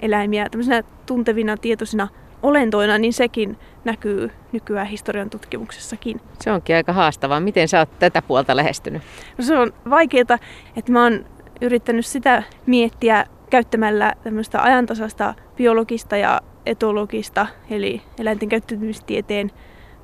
eläimiä 0.00 0.48
tämmöisenä 0.50 0.82
tuntevina, 1.06 1.56
tietoisina 1.56 2.08
olentoina, 2.42 2.98
niin 2.98 3.12
sekin 3.12 3.56
näkyy 3.84 4.30
nykyään 4.52 4.86
historian 4.86 5.30
tutkimuksessakin. 5.30 6.20
Se 6.40 6.52
onkin 6.52 6.76
aika 6.76 6.92
haastavaa. 6.92 7.40
Miten 7.40 7.68
sä 7.68 7.78
oot 7.78 7.98
tätä 7.98 8.22
puolta 8.22 8.56
lähestynyt? 8.56 9.02
No 9.38 9.44
se 9.44 9.58
on 9.58 9.72
vaikeaa, 9.90 10.38
että 10.76 10.92
mä 10.92 11.02
oon 11.02 11.24
yrittänyt 11.60 12.06
sitä 12.06 12.42
miettiä 12.66 13.26
käyttämällä 13.50 14.14
tämmöistä 14.24 14.62
ajantasasta 14.62 15.34
biologista 15.56 16.16
ja 16.16 16.40
etologista, 16.66 17.46
eli 17.70 18.02
eläinten 18.18 18.48
käyttäytymistieteen 18.48 19.50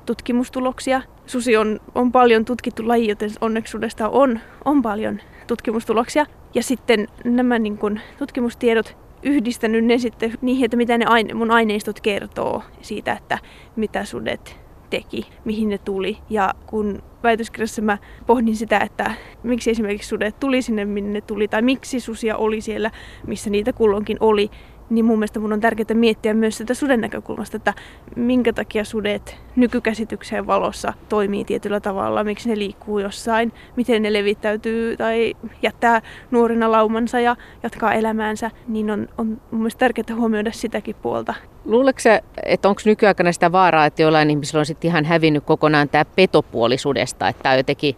tutkimustuloksia. 0.05 1.01
Susi 1.25 1.57
on, 1.57 1.79
on 1.95 2.11
paljon 2.11 2.45
tutkittu 2.45 2.87
laji, 2.87 3.07
joten 3.07 3.29
onneksuudesta 3.41 4.09
on, 4.09 4.39
on 4.65 4.81
paljon 4.81 5.19
tutkimustuloksia. 5.47 6.25
Ja 6.53 6.63
sitten 6.63 7.07
nämä 7.23 7.59
niin 7.59 7.77
kun, 7.77 7.99
tutkimustiedot 8.17 8.97
yhdistänyt 9.23 9.85
ne 9.85 9.97
sitten 9.97 10.33
niihin, 10.41 10.65
että 10.65 10.77
mitä 10.77 10.97
ne 10.97 11.05
aine, 11.05 11.33
mun 11.33 11.51
aineistot 11.51 11.99
kertoo 11.99 12.63
siitä, 12.81 13.13
että 13.13 13.37
mitä 13.75 14.05
sudet 14.05 14.62
teki, 14.93 15.25
mihin 15.45 15.69
ne 15.69 15.77
tuli. 15.77 16.17
Ja 16.29 16.53
kun 16.65 17.03
väitöskirjassa 17.23 17.81
mä 17.81 17.97
pohdin 18.25 18.55
sitä, 18.55 18.79
että 18.79 19.11
miksi 19.43 19.71
esimerkiksi 19.71 20.09
sudet 20.09 20.39
tuli 20.39 20.61
sinne, 20.61 20.85
minne 20.85 21.11
ne 21.11 21.21
tuli, 21.21 21.47
tai 21.47 21.61
miksi 21.61 21.99
susia 21.99 22.37
oli 22.37 22.61
siellä, 22.61 22.91
missä 23.27 23.49
niitä 23.49 23.73
kulloinkin 23.73 24.17
oli, 24.19 24.49
niin 24.93 25.05
mun 25.05 25.19
mielestä 25.19 25.39
mun 25.39 25.53
on 25.53 25.59
tärkeää 25.59 25.93
miettiä 25.93 26.33
myös 26.33 26.57
sitä 26.57 26.73
suden 26.73 27.01
näkökulmasta, 27.01 27.57
että 27.57 27.73
minkä 28.15 28.53
takia 28.53 28.83
sudet 28.83 29.37
nykykäsitykseen 29.55 30.47
valossa 30.47 30.93
toimii 31.09 31.45
tietyllä 31.45 31.79
tavalla, 31.79 32.23
miksi 32.23 32.49
ne 32.49 32.57
liikkuu 32.57 32.99
jossain, 32.99 33.53
miten 33.75 34.01
ne 34.01 34.13
levittäytyy 34.13 34.97
tai 34.97 35.33
jättää 35.61 36.01
nuorina 36.31 36.71
laumansa 36.71 37.19
ja 37.19 37.35
jatkaa 37.63 37.93
elämäänsä, 37.93 38.51
niin 38.67 38.91
on, 38.91 39.07
on 39.17 39.27
mun 39.27 39.61
mielestä 39.61 39.79
tärkeää 39.79 40.15
huomioida 40.15 40.51
sitäkin 40.51 40.95
puolta. 41.01 41.33
Luuletko 41.65 42.01
että 42.43 42.69
onko 42.69 42.81
nykyaikana 42.85 43.31
sitä 43.31 43.51
vaaraa, 43.51 43.85
että 43.85 44.01
jollain 44.01 44.29
ihmisillä 44.29 44.59
on 44.59 44.65
sitten 44.65 44.89
ihan 44.89 45.05
hävinnyt 45.05 45.43
kokonaan 45.43 45.89
tämä 45.89 46.05
petopuolisudesta, 46.05 47.27
että 47.27 47.43
tämä 47.43 47.53
on 47.53 47.59
jotenkin 47.59 47.95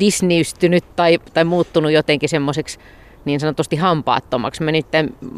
disneystynyt 0.00 0.84
tai, 0.96 1.18
tai 1.34 1.44
muuttunut 1.44 1.92
jotenkin 1.92 2.28
semmoiseksi 2.28 2.78
niin 3.28 3.40
sanotusti 3.40 3.76
hampaattomaksi. 3.76 4.62
Mä 4.62 4.72
nyt 4.72 4.86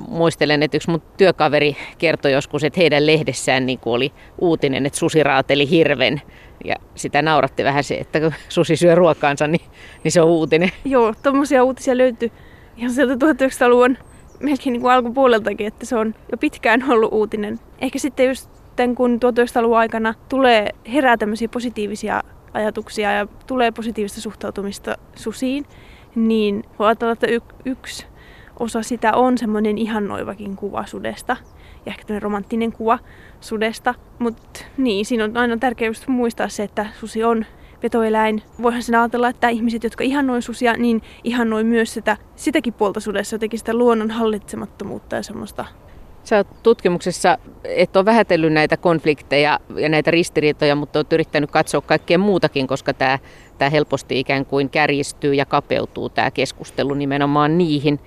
muistelen, 0.09 0.63
että 0.63 0.77
yksi 0.77 0.91
mun 0.91 1.03
työkaveri 1.17 1.77
kertoi 1.99 2.33
joskus, 2.33 2.65
että 2.65 2.81
heidän 2.81 3.07
lehdessään 3.07 3.67
niin 3.67 3.81
oli 3.87 4.13
uutinen, 4.39 4.87
että 4.87 4.99
susi 4.99 5.23
raateli 5.23 5.71
hirven. 5.71 6.23
Ja 6.65 6.77
sitä 6.95 7.23
nauratti 7.23 7.65
vähän 7.65 7.85
se, 7.85 7.95
että 7.95 8.21
kun 8.21 8.33
susi 8.49 8.77
syö 8.77 8.95
ruokaansa, 8.95 9.47
niin, 9.47 9.67
niin 10.05 10.13
se 10.13 10.21
on 10.21 10.29
uutinen. 10.29 10.71
Joo, 10.85 11.15
tuommoisia 11.23 11.65
uutisia 11.65 11.97
löytyy 11.97 12.31
ihan 12.77 12.91
sieltä 12.91 13.15
1900-luvun 13.15 13.97
melkein 14.41 14.73
niin 14.73 14.81
kuin 14.81 14.93
alkupuoleltakin, 14.93 15.67
että 15.67 15.87
se 15.87 15.97
on 15.97 16.15
jo 16.33 16.39
pitkään 16.39 16.85
ollut 16.91 17.13
uutinen. 17.13 17.61
Ehkä 17.81 17.99
sitten 17.99 18.27
just 18.27 18.51
kun 18.97 19.21
1900-luvun 19.25 19.79
aikana 19.79 20.15
tulee 20.29 20.69
herää 20.93 21.17
tämmöisiä 21.17 21.49
positiivisia 21.49 22.23
ajatuksia 22.55 23.13
ja 23.13 23.27
tulee 23.47 23.71
positiivista 23.71 24.21
suhtautumista 24.21 24.97
susiin, 25.17 25.65
niin 26.15 26.65
voi 26.79 26.87
ajatella, 26.87 27.13
että 27.13 27.27
y- 27.27 27.41
yksi 27.65 28.07
osa 28.59 28.83
sitä 28.83 29.13
on 29.13 29.39
semmoinen 29.39 29.79
ihannoivakin 29.79 30.57
kuva 30.57 30.87
sudesta 30.87 31.37
ja 31.87 31.93
ehkä 31.93 32.21
romanttinen 32.21 32.73
kuva 32.73 32.99
sudesta. 33.41 33.95
Mutta 34.19 34.61
niin, 34.77 35.07
siinä 35.07 35.25
on 35.25 35.37
aina 35.37 35.57
tärkeää 35.57 35.93
muistaa 36.07 36.49
se, 36.49 36.63
että 36.63 36.87
susi 37.01 37.25
on 37.25 37.47
vetoeläin. 37.83 38.43
Voihan 38.63 38.83
sen 38.83 38.95
ajatella, 38.95 39.29
että 39.29 39.49
ihmiset, 39.49 39.85
jotka 39.85 40.05
ihannoi 40.05 40.43
susia, 40.43 40.73
niin 40.73 41.03
ihannoi 41.25 41.65
myös 41.65 41.95
sitä, 41.95 42.17
sitäkin 42.37 42.73
puolta 42.73 43.01
sudessa, 43.01 43.35
jotenkin 43.35 43.59
sitä 43.59 43.75
luonnon 43.75 44.11
hallitsemattomuutta 44.11 45.17
ja 45.17 45.23
semmoista 45.23 45.65
Sä 46.25 46.37
oot 46.37 46.63
tutkimuksessa, 46.63 47.39
et 47.65 47.97
ole 47.97 48.05
vähätellyt 48.05 48.53
näitä 48.53 48.77
konflikteja 48.77 49.61
ja 49.77 49.89
näitä 49.89 50.11
ristiriitoja, 50.11 50.75
mutta 50.75 50.99
olet 50.99 51.13
yrittänyt 51.13 51.51
katsoa 51.51 51.81
kaikkea 51.81 52.19
muutakin, 52.19 52.67
koska 52.67 52.95
tämä, 52.95 53.19
tämä 53.61 53.71
helposti 53.71 54.21
ikään 54.21 54.47
kuin 54.47 54.71
kärjistyy 54.71 55.35
ja 55.35 55.47
kapeutuu 55.47 56.09
tämä 56.09 56.31
keskustelu 56.31 56.95
nimenomaan 56.95 57.59
niihin. 57.59 58.01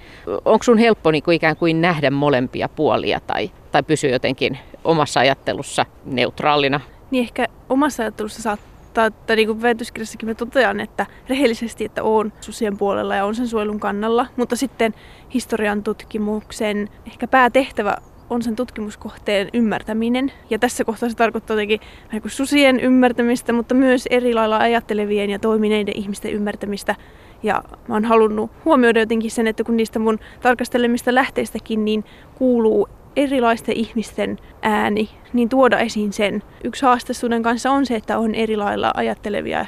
Onko 0.45 0.63
sun 0.63 0.77
helppo 0.77 1.11
niin 1.11 1.23
kuin 1.23 1.35
ikään 1.35 1.55
kuin 1.55 1.81
nähdä 1.81 2.11
molempia 2.11 2.69
puolia 2.69 3.19
tai, 3.19 3.51
tai 3.71 3.83
pysyä 3.83 4.09
jotenkin 4.09 4.57
omassa 4.83 5.19
ajattelussa 5.19 5.85
neutraalina? 6.05 6.79
Niin 7.11 7.23
ehkä 7.23 7.47
omassa 7.69 8.03
ajattelussa 8.03 8.41
saattaa, 8.41 9.05
että 9.05 9.35
niin 9.35 9.47
kuin 9.47 9.61
väitöskirjassakin 9.61 10.29
mä 10.29 10.35
totean, 10.35 10.79
että 10.79 11.05
rehellisesti, 11.29 11.85
että 11.85 12.03
olen 12.03 12.33
susien 12.41 12.77
puolella 12.77 13.15
ja 13.15 13.25
on 13.25 13.35
sen 13.35 13.47
suojelun 13.47 13.79
kannalla, 13.79 14.25
mutta 14.37 14.55
sitten 14.55 14.93
historian 15.33 15.83
tutkimuksen 15.83 16.89
ehkä 17.07 17.27
päätehtävä 17.27 17.97
on 18.33 18.41
sen 18.41 18.55
tutkimuskohteen 18.55 19.49
ymmärtäminen. 19.53 20.31
Ja 20.49 20.59
tässä 20.59 20.83
kohtaa 20.85 21.09
se 21.09 21.15
tarkoittaa 21.15 21.53
jotenkin 21.53 21.79
kuin 22.21 22.31
susien 22.31 22.79
ymmärtämistä, 22.79 23.53
mutta 23.53 23.75
myös 23.75 24.07
eri 24.09 24.33
lailla 24.33 24.57
ajattelevien 24.57 25.29
ja 25.29 25.39
toimineiden 25.39 25.97
ihmisten 25.97 26.33
ymmärtämistä. 26.33 26.95
Ja 27.43 27.63
mä 27.87 27.95
oon 27.95 28.05
halunnut 28.05 28.51
huomioida 28.65 28.99
jotenkin 28.99 29.31
sen, 29.31 29.47
että 29.47 29.63
kun 29.63 29.77
niistä 29.77 29.99
mun 29.99 30.19
tarkastelemista 30.41 31.15
lähteistäkin 31.15 31.85
niin 31.85 32.03
kuuluu 32.35 32.87
erilaisten 33.15 33.75
ihmisten 33.75 34.37
ääni, 34.61 35.09
niin 35.33 35.49
tuoda 35.49 35.79
esiin 35.79 36.13
sen. 36.13 36.43
Yksi 36.63 36.85
haaste 36.85 37.13
kanssa 37.43 37.71
on 37.71 37.85
se, 37.85 37.95
että 37.95 38.17
on 38.17 38.35
eri 38.35 38.57
lailla 38.57 38.91
ajattelevia 38.95 39.65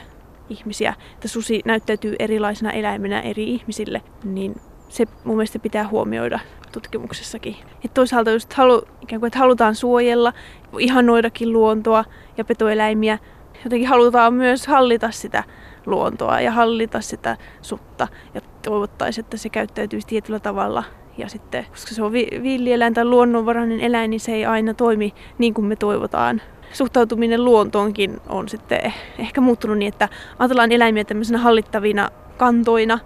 ihmisiä, 0.50 0.94
että 1.14 1.28
susi 1.28 1.62
näyttäytyy 1.66 2.16
erilaisena 2.20 2.72
eläimenä 2.72 3.22
eri 3.22 3.44
ihmisille, 3.44 4.02
niin 4.24 4.56
se 4.90 5.06
mun 5.24 5.36
mielestä 5.36 5.60
pitää 5.60 5.88
huomioida 5.88 6.40
tutkimuksessakin. 6.80 7.56
Et 7.86 7.94
toisaalta 7.94 8.32
just 8.32 8.54
halu, 8.54 8.82
ikään 9.02 9.20
kuin, 9.20 9.28
että 9.28 9.40
halutaan 9.40 9.76
suojella, 9.76 10.34
ihanoidakin 10.80 11.54
luontoa 11.54 12.06
ja 12.38 12.46
petoeläimiä. 12.46 13.20
Jotenkin 13.64 13.90
halutaan 13.90 14.34
myös 14.34 14.68
hallita 14.68 15.12
sitä 15.12 15.44
luontoa 15.86 16.42
ja 16.42 16.52
hallita 16.52 17.02
sitä 17.02 17.38
sutta 17.62 18.08
ja 18.34 18.42
toivottaisiin, 18.64 19.26
että 19.26 19.38
se 19.38 19.50
käyttäytyisi 19.50 20.08
tietyllä 20.08 20.40
tavalla. 20.40 20.84
Ja 21.18 21.30
sitten, 21.30 21.66
koska 21.70 21.96
se 21.96 22.04
on 22.04 22.12
vi- 22.12 22.40
villieläin 22.44 22.94
tai 22.94 23.06
luonnonvarainen 23.06 23.80
eläin, 23.80 24.10
niin 24.10 24.20
se 24.20 24.32
ei 24.32 24.46
aina 24.46 24.74
toimi 24.74 25.14
niin 25.38 25.54
kuin 25.54 25.66
me 25.66 25.76
toivotaan. 25.76 26.42
Suhtautuminen 26.74 27.46
luontoonkin 27.46 28.22
on 28.30 28.50
sitten 28.50 28.94
ehkä 29.20 29.42
muuttunut 29.42 29.78
niin, 29.78 29.94
että 29.94 30.10
ajatellaan 30.40 30.72
eläimiä 30.72 31.04
tämmöisenä 31.04 31.40
hallittavina 31.40 32.10
kantoina 32.38 33.00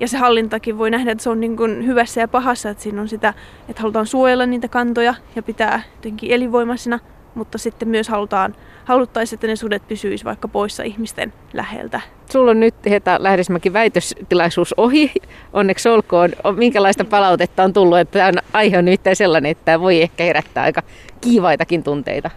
ja 0.00 0.08
se 0.08 0.18
hallintakin 0.18 0.78
voi 0.78 0.90
nähdä, 0.90 1.12
että 1.12 1.24
se 1.24 1.30
on 1.30 1.40
niin 1.40 1.56
kuin 1.56 1.86
hyvässä 1.86 2.20
ja 2.20 2.28
pahassa, 2.28 2.70
että 2.70 2.82
siinä 2.82 3.00
on 3.00 3.08
sitä, 3.08 3.34
että 3.68 3.82
halutaan 3.82 4.06
suojella 4.06 4.46
niitä 4.46 4.68
kantoja 4.68 5.14
ja 5.36 5.42
pitää 5.42 5.82
jotenkin 5.96 6.30
elinvoimaisina, 6.30 6.98
mutta 7.34 7.58
sitten 7.58 7.88
myös 7.88 8.08
halutaan, 8.08 8.54
haluttaisiin, 8.84 9.36
että 9.36 9.46
ne 9.46 9.56
sudet 9.56 9.88
pysyisivät 9.88 10.24
vaikka 10.24 10.48
poissa 10.48 10.82
ihmisten 10.82 11.32
läheltä. 11.52 12.00
Sulla 12.30 12.50
on 12.50 12.60
nyt 12.60 12.74
Heta 12.90 13.16
Lähdesmäki 13.20 13.72
väitöstilaisuus 13.72 14.74
ohi. 14.76 15.12
Onneksi 15.52 15.88
olkoon. 15.88 16.30
Minkälaista 16.56 17.04
palautetta 17.04 17.64
on 17.64 17.72
tullut? 17.72 17.98
Että 17.98 18.18
tämä 18.18 18.40
aihe 18.52 18.78
on 18.78 18.84
nimittäin 18.84 19.16
sellainen, 19.16 19.50
että 19.50 19.64
tämä 19.64 19.80
voi 19.80 20.02
ehkä 20.02 20.24
herättää 20.24 20.64
aika 20.64 20.82
kiivaitakin 21.20 21.82
tunteita. 21.82 22.30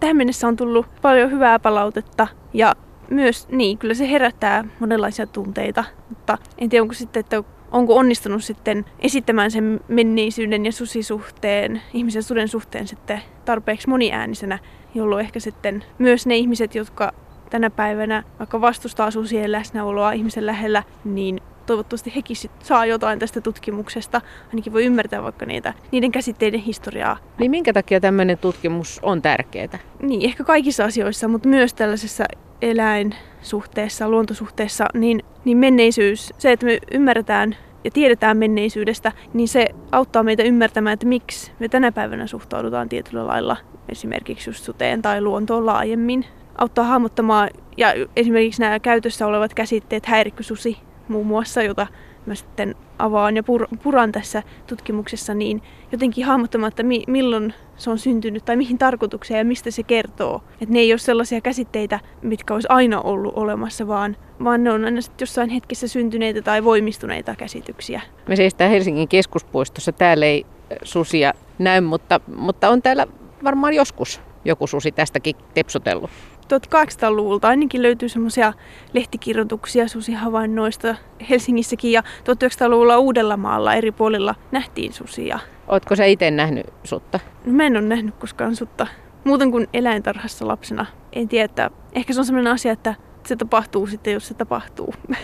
Tähän 0.00 0.16
mennessä 0.16 0.48
on 0.48 0.56
tullut 0.56 0.86
paljon 1.02 1.30
hyvää 1.30 1.58
palautetta 1.58 2.26
ja 2.52 2.74
myös, 3.10 3.48
niin, 3.48 3.78
kyllä 3.78 3.94
se 3.94 4.10
herättää 4.10 4.64
monenlaisia 4.80 5.26
tunteita, 5.26 5.84
mutta 6.08 6.38
en 6.58 6.68
tiedä, 6.68 6.82
onko 6.82 6.94
sitten, 6.94 7.20
että 7.20 7.42
onko 7.72 7.96
onnistunut 7.96 8.44
sitten 8.44 8.84
esittämään 8.98 9.50
sen 9.50 9.80
menneisyyden 9.88 10.66
ja 10.66 10.72
susisuhteen, 10.72 11.82
ihmisen 11.94 12.22
suden 12.22 12.48
suhteen 12.48 12.86
sitten 12.86 13.20
tarpeeksi 13.44 13.88
moniäänisenä, 13.88 14.58
jolloin 14.94 15.24
ehkä 15.24 15.40
sitten 15.40 15.84
myös 15.98 16.26
ne 16.26 16.36
ihmiset, 16.36 16.74
jotka 16.74 17.12
tänä 17.50 17.70
päivänä 17.70 18.22
vaikka 18.38 18.60
vastustaa 18.60 19.10
susien 19.10 19.52
läsnäoloa 19.52 20.12
ihmisen 20.12 20.46
lähellä, 20.46 20.82
niin 21.04 21.40
toivottavasti 21.66 22.12
hekin 22.16 22.36
sit 22.36 22.50
saa 22.62 22.86
jotain 22.86 23.18
tästä 23.18 23.40
tutkimuksesta. 23.40 24.20
Ainakin 24.48 24.72
voi 24.72 24.84
ymmärtää 24.84 25.22
vaikka 25.22 25.46
niitä, 25.46 25.74
niiden 25.92 26.12
käsitteiden 26.12 26.60
historiaa. 26.60 27.16
Niin 27.38 27.50
minkä 27.50 27.72
takia 27.72 28.00
tämmöinen 28.00 28.38
tutkimus 28.38 29.00
on 29.02 29.22
tärkeää? 29.22 29.78
Niin, 30.02 30.24
ehkä 30.24 30.44
kaikissa 30.44 30.84
asioissa, 30.84 31.28
mutta 31.28 31.48
myös 31.48 31.74
tällaisessa 31.74 32.24
eläinsuhteessa, 32.64 34.08
luontosuhteessa, 34.08 34.86
niin, 34.94 35.22
niin 35.44 35.58
menneisyys, 35.58 36.32
se, 36.38 36.52
että 36.52 36.66
me 36.66 36.78
ymmärretään 36.92 37.56
ja 37.84 37.90
tiedetään 37.90 38.36
menneisyydestä, 38.36 39.12
niin 39.34 39.48
se 39.48 39.66
auttaa 39.92 40.22
meitä 40.22 40.42
ymmärtämään, 40.42 40.94
että 40.94 41.06
miksi 41.06 41.52
me 41.58 41.68
tänä 41.68 41.92
päivänä 41.92 42.26
suhtaudutaan 42.26 42.88
tietyllä 42.88 43.26
lailla 43.26 43.56
esimerkiksi 43.88 44.50
just 44.50 44.64
suteen 44.64 45.02
tai 45.02 45.20
luontoon 45.20 45.66
laajemmin. 45.66 46.24
Auttaa 46.58 46.84
hahmottamaan 46.84 47.50
ja 47.76 47.94
esimerkiksi 48.16 48.60
nämä 48.60 48.80
käytössä 48.80 49.26
olevat 49.26 49.54
käsitteet 49.54 50.06
häirikkösusi 50.06 50.78
muun 51.08 51.26
muassa, 51.26 51.62
jota 51.62 51.86
mä 52.26 52.34
sitten 52.34 52.74
avaan 52.98 53.36
ja 53.36 53.42
pur- 53.42 53.78
puran 53.82 54.12
tässä 54.12 54.42
tutkimuksessa, 54.66 55.34
niin 55.34 55.62
jotenkin 55.92 56.24
hahmottamaan, 56.24 56.68
että 56.68 56.82
mi- 56.82 57.04
milloin 57.06 57.54
se 57.76 57.90
on 57.90 57.98
syntynyt 57.98 58.44
tai 58.44 58.56
mihin 58.56 58.78
tarkoitukseen 58.78 59.38
ja 59.38 59.44
mistä 59.44 59.70
se 59.70 59.82
kertoo. 59.82 60.44
Että 60.60 60.72
ne 60.72 60.78
ei 60.78 60.92
ole 60.92 60.98
sellaisia 60.98 61.40
käsitteitä, 61.40 62.00
mitkä 62.22 62.54
olisi 62.54 62.68
aina 62.70 63.00
ollut 63.00 63.34
olemassa, 63.36 63.86
vaan, 63.88 64.16
vaan 64.44 64.64
ne 64.64 64.72
on 64.72 64.84
aina 64.84 65.00
sitten 65.00 65.22
jossain 65.22 65.50
hetkessä 65.50 65.88
syntyneitä 65.88 66.42
tai 66.42 66.64
voimistuneita 66.64 67.34
käsityksiä. 67.36 68.00
Me 68.28 68.36
seistään 68.36 68.70
Helsingin 68.70 69.08
keskuspuistossa. 69.08 69.92
Täällä 69.92 70.26
ei 70.26 70.46
susia 70.82 71.32
näy, 71.58 71.80
mutta, 71.80 72.20
mutta 72.36 72.68
on 72.68 72.82
täällä 72.82 73.06
varmaan 73.44 73.74
joskus 73.74 74.20
joku 74.44 74.66
susi 74.66 74.92
tästäkin 74.92 75.36
tepsutellut. 75.54 76.10
1800-luvulta 76.44 77.48
ainakin 77.48 77.82
löytyy 77.82 78.08
semmoisia 78.08 78.52
lehtikirjoituksia 78.92 79.88
susihavainnoista 79.88 80.96
Helsingissäkin 81.30 81.92
ja 81.92 82.02
1900-luvulla 82.02 82.98
Uudellamaalla 82.98 83.74
eri 83.74 83.92
puolilla 83.92 84.34
nähtiin 84.52 84.92
susia. 84.92 85.38
Ootko 85.68 85.96
sä 85.96 86.04
itse 86.04 86.30
nähnyt 86.30 86.66
sutta? 86.84 87.20
No, 87.44 87.52
mä 87.52 87.66
en 87.66 87.76
ole 87.76 87.84
nähnyt 87.84 88.14
koskaan 88.14 88.56
sutta. 88.56 88.86
Muuten 89.24 89.50
kuin 89.50 89.68
eläintarhassa 89.72 90.48
lapsena. 90.48 90.86
En 91.12 91.28
tiedä, 91.28 91.44
että 91.44 91.70
ehkä 91.92 92.12
se 92.12 92.20
on 92.20 92.26
sellainen 92.26 92.52
asia, 92.52 92.72
että 92.72 92.94
se 93.26 93.36
tapahtuu 93.36 93.86
sitten, 93.86 94.12
jos 94.12 94.28
se 94.28 94.34
tapahtuu. 94.34 94.94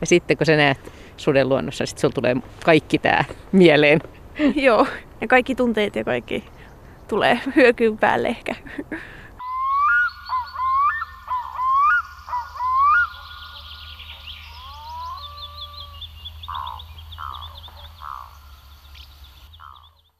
Ja 0.00 0.06
sitten 0.06 0.36
kun 0.36 0.46
sä 0.46 0.56
näet 0.56 0.78
suden 1.16 1.48
luonnossa, 1.48 1.86
sitten 1.86 2.00
sulla 2.00 2.14
tulee 2.14 2.36
kaikki 2.64 2.98
tää 2.98 3.24
mieleen. 3.52 4.00
Joo, 4.66 4.86
ja 5.20 5.28
kaikki 5.28 5.54
tunteet 5.54 5.96
ja 5.96 6.04
kaikki 6.04 6.44
tulee 7.08 7.40
hyökyyn 7.56 7.98
päälle 7.98 8.28
ehkä. 8.28 8.54